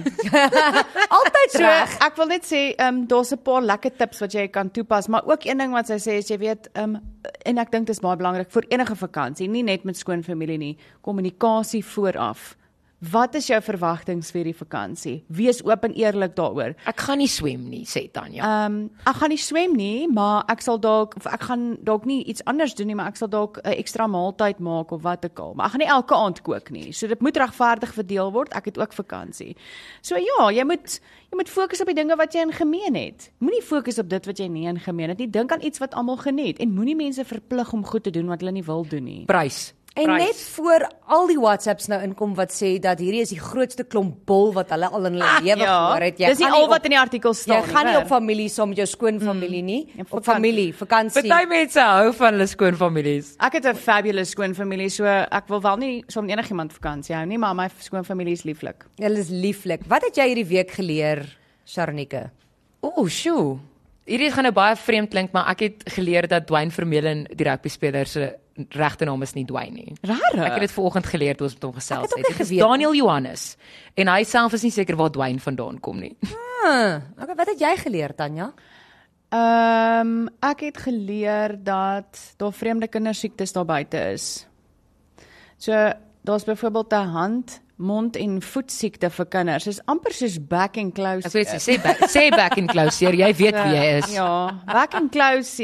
[1.19, 1.95] Altyd So reg.
[2.07, 5.09] ek wil net sê, ehm um, daar's 'n paar lekker tips wat jy kan toepas,
[5.11, 7.03] maar ook een ding wat sy sê is jy weet, ehm um,
[7.47, 10.77] en ek dink dit is baie belangrik vir enige vakansie, nie net met skoonfamilie nie,
[11.03, 12.57] kommunikasie vooraf.
[13.01, 15.15] Wat is jou verwagtinge vir die vakansie?
[15.33, 16.75] Wees oop en eerlik daaroor.
[16.91, 18.43] Ek gaan nie swem nie, sê Tanya.
[18.45, 22.05] Ehm um, ek gaan nie swem nie, maar ek sal dalk of ek gaan dalk
[22.05, 25.25] nie iets anders doen nie, maar ek sal dalk 'n ekstra maaltyd maak of wat
[25.25, 25.55] ook al.
[25.55, 26.93] Maar ek gaan nie elke aand kook nie.
[26.93, 28.53] So dit moet regverdig verdeel word.
[28.53, 29.57] Ek het ook vakansie.
[30.03, 33.31] So ja, jy moet jy moet fokus op die dinge wat jy in gemeen het.
[33.39, 35.31] Moenie fokus op dit wat jy nie in gemeen het nie.
[35.31, 38.41] Dink aan iets wat almal geniet en moenie mense verplig om goed te doen wat
[38.41, 39.25] hulle nie wil doen nie.
[39.25, 39.73] Prys.
[39.97, 40.23] En Prys.
[40.25, 44.21] net voor al die WhatsApps nou inkom wat sê dat hierdie is die grootste klomp
[44.25, 46.21] bol wat hulle al in hulle lewe gehoor het.
[46.21, 48.49] Ah, Dis nie al op- wat in die artikel Jy staan gaan nie op familie
[48.49, 49.93] saam met jou skoonfamilie nie.
[49.99, 51.27] en Op familie, vakansie.
[51.29, 53.35] Party mense hou van hulle skoonfamilies.
[53.41, 57.27] Ek het 'n fabulous skoonfamilie, so ek wil wel nie saam met enigiemand vakansie hou
[57.27, 58.85] nie, maar my skoonfamilie is lieflik.
[58.97, 59.81] Hulle is lieflik.
[59.89, 61.37] Wat het jy hierdie week geleer,
[61.67, 62.31] Sharnike?
[62.83, 63.59] Ooh, sjoe.
[64.11, 67.71] Hierdie gaan nou baie vreemd klink, maar ek het geleer dat Dwayne Vermeulen die rugby
[67.71, 68.33] speler se
[68.75, 69.95] regte naam is nie Dwayne nie.
[70.03, 70.43] Rarig.
[70.43, 73.55] Ek het dit vanoggend geleer toe ons met hom gesels het Dit is Daniel Johannes
[73.95, 76.17] en hy self is nie seker waar Dwayne vandaan kom nie.
[76.61, 78.51] Ah, okay, wat het jy geleer, Tanya?
[79.33, 84.27] Ehm um, ek het geleer dat daar vreemde kindersiektes daar buite is.
[85.57, 85.73] So
[86.21, 89.65] daar's byvoorbeeld 'n hand, mond en voetsiekte vir kinders.
[89.71, 91.25] Dis amper soos back and close.
[91.27, 94.11] Ek weet sê sê back, sê back in close hier, jy weet wie jy is.
[94.15, 94.29] Ja,
[94.69, 95.57] back and close.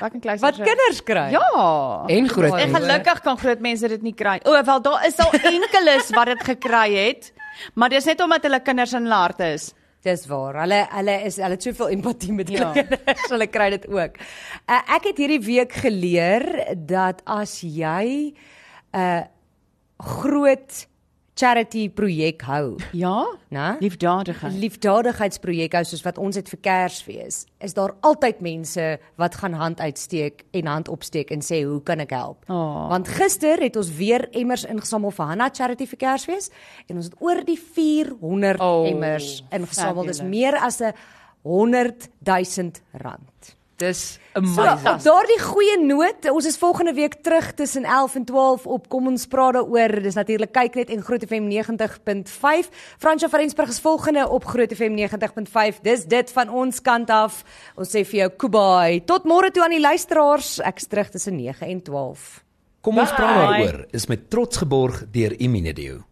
[0.00, 0.40] Back and close.
[0.44, 1.26] Wat kinders kry?
[1.34, 2.06] Ja.
[2.08, 2.54] En groot.
[2.60, 4.38] En gelukkig kan groot mense dit nie kry.
[4.46, 7.32] O, wel daar is al enkeles wat dit gekry het,
[7.74, 9.72] maar dis net omdat hulle kinders in hulle harte is.
[10.06, 10.62] Dis waar.
[10.62, 12.70] Hulle hulle is hulle het soveel empatie met hulle Ja.
[12.72, 13.26] kinders.
[13.28, 14.16] Hulle kry dit ook.
[14.64, 16.46] Uh, ek het hierdie week geleer
[16.88, 19.20] dat as jy 'n uh,
[20.00, 20.86] groot
[21.40, 23.24] charity projek hou, Ja?
[23.50, 23.76] né?
[23.80, 24.52] Liefdadigheid.
[24.60, 29.80] liefdadigheidsprojek hou soos wat ons het vir Kersfees, is daar altyd mense wat gaan hand
[29.80, 32.44] uitsteek en hand opsteek en sê hoe kan ek help?
[32.48, 32.88] Oh.
[32.92, 36.50] Want gister het ons weer emmers ingesamel vir Hanna Charity vir Kersfees
[36.88, 40.04] en ons het oor die 400 Oh, emmers ingesamel.
[40.06, 40.36] Dis fabulous.
[40.36, 40.92] meer as 'n
[41.42, 43.56] 100 000 rand.
[43.80, 44.88] Dis So, amazing.
[44.88, 49.06] op daardie goeie noot, ons is volgende week terug tussen 11 en 12 op Kom
[49.10, 49.96] ons praat daaroor.
[50.04, 52.68] Dis natuurlik kyk net en Groot FM 90.5.
[53.02, 55.80] Fransja van Rensburg is volgende op Groot FM 90.5.
[55.82, 57.42] Dis dit van ons kant af.
[57.74, 59.00] Ons sê vir jou kubai.
[59.04, 60.60] Tot môre toe aan die luisteraars.
[60.62, 62.28] Ek's terug tussen 9 en 12.
[62.80, 63.66] Kom ons praat Bye.
[63.66, 66.04] daaroor is met trots geborg deur Imunedio.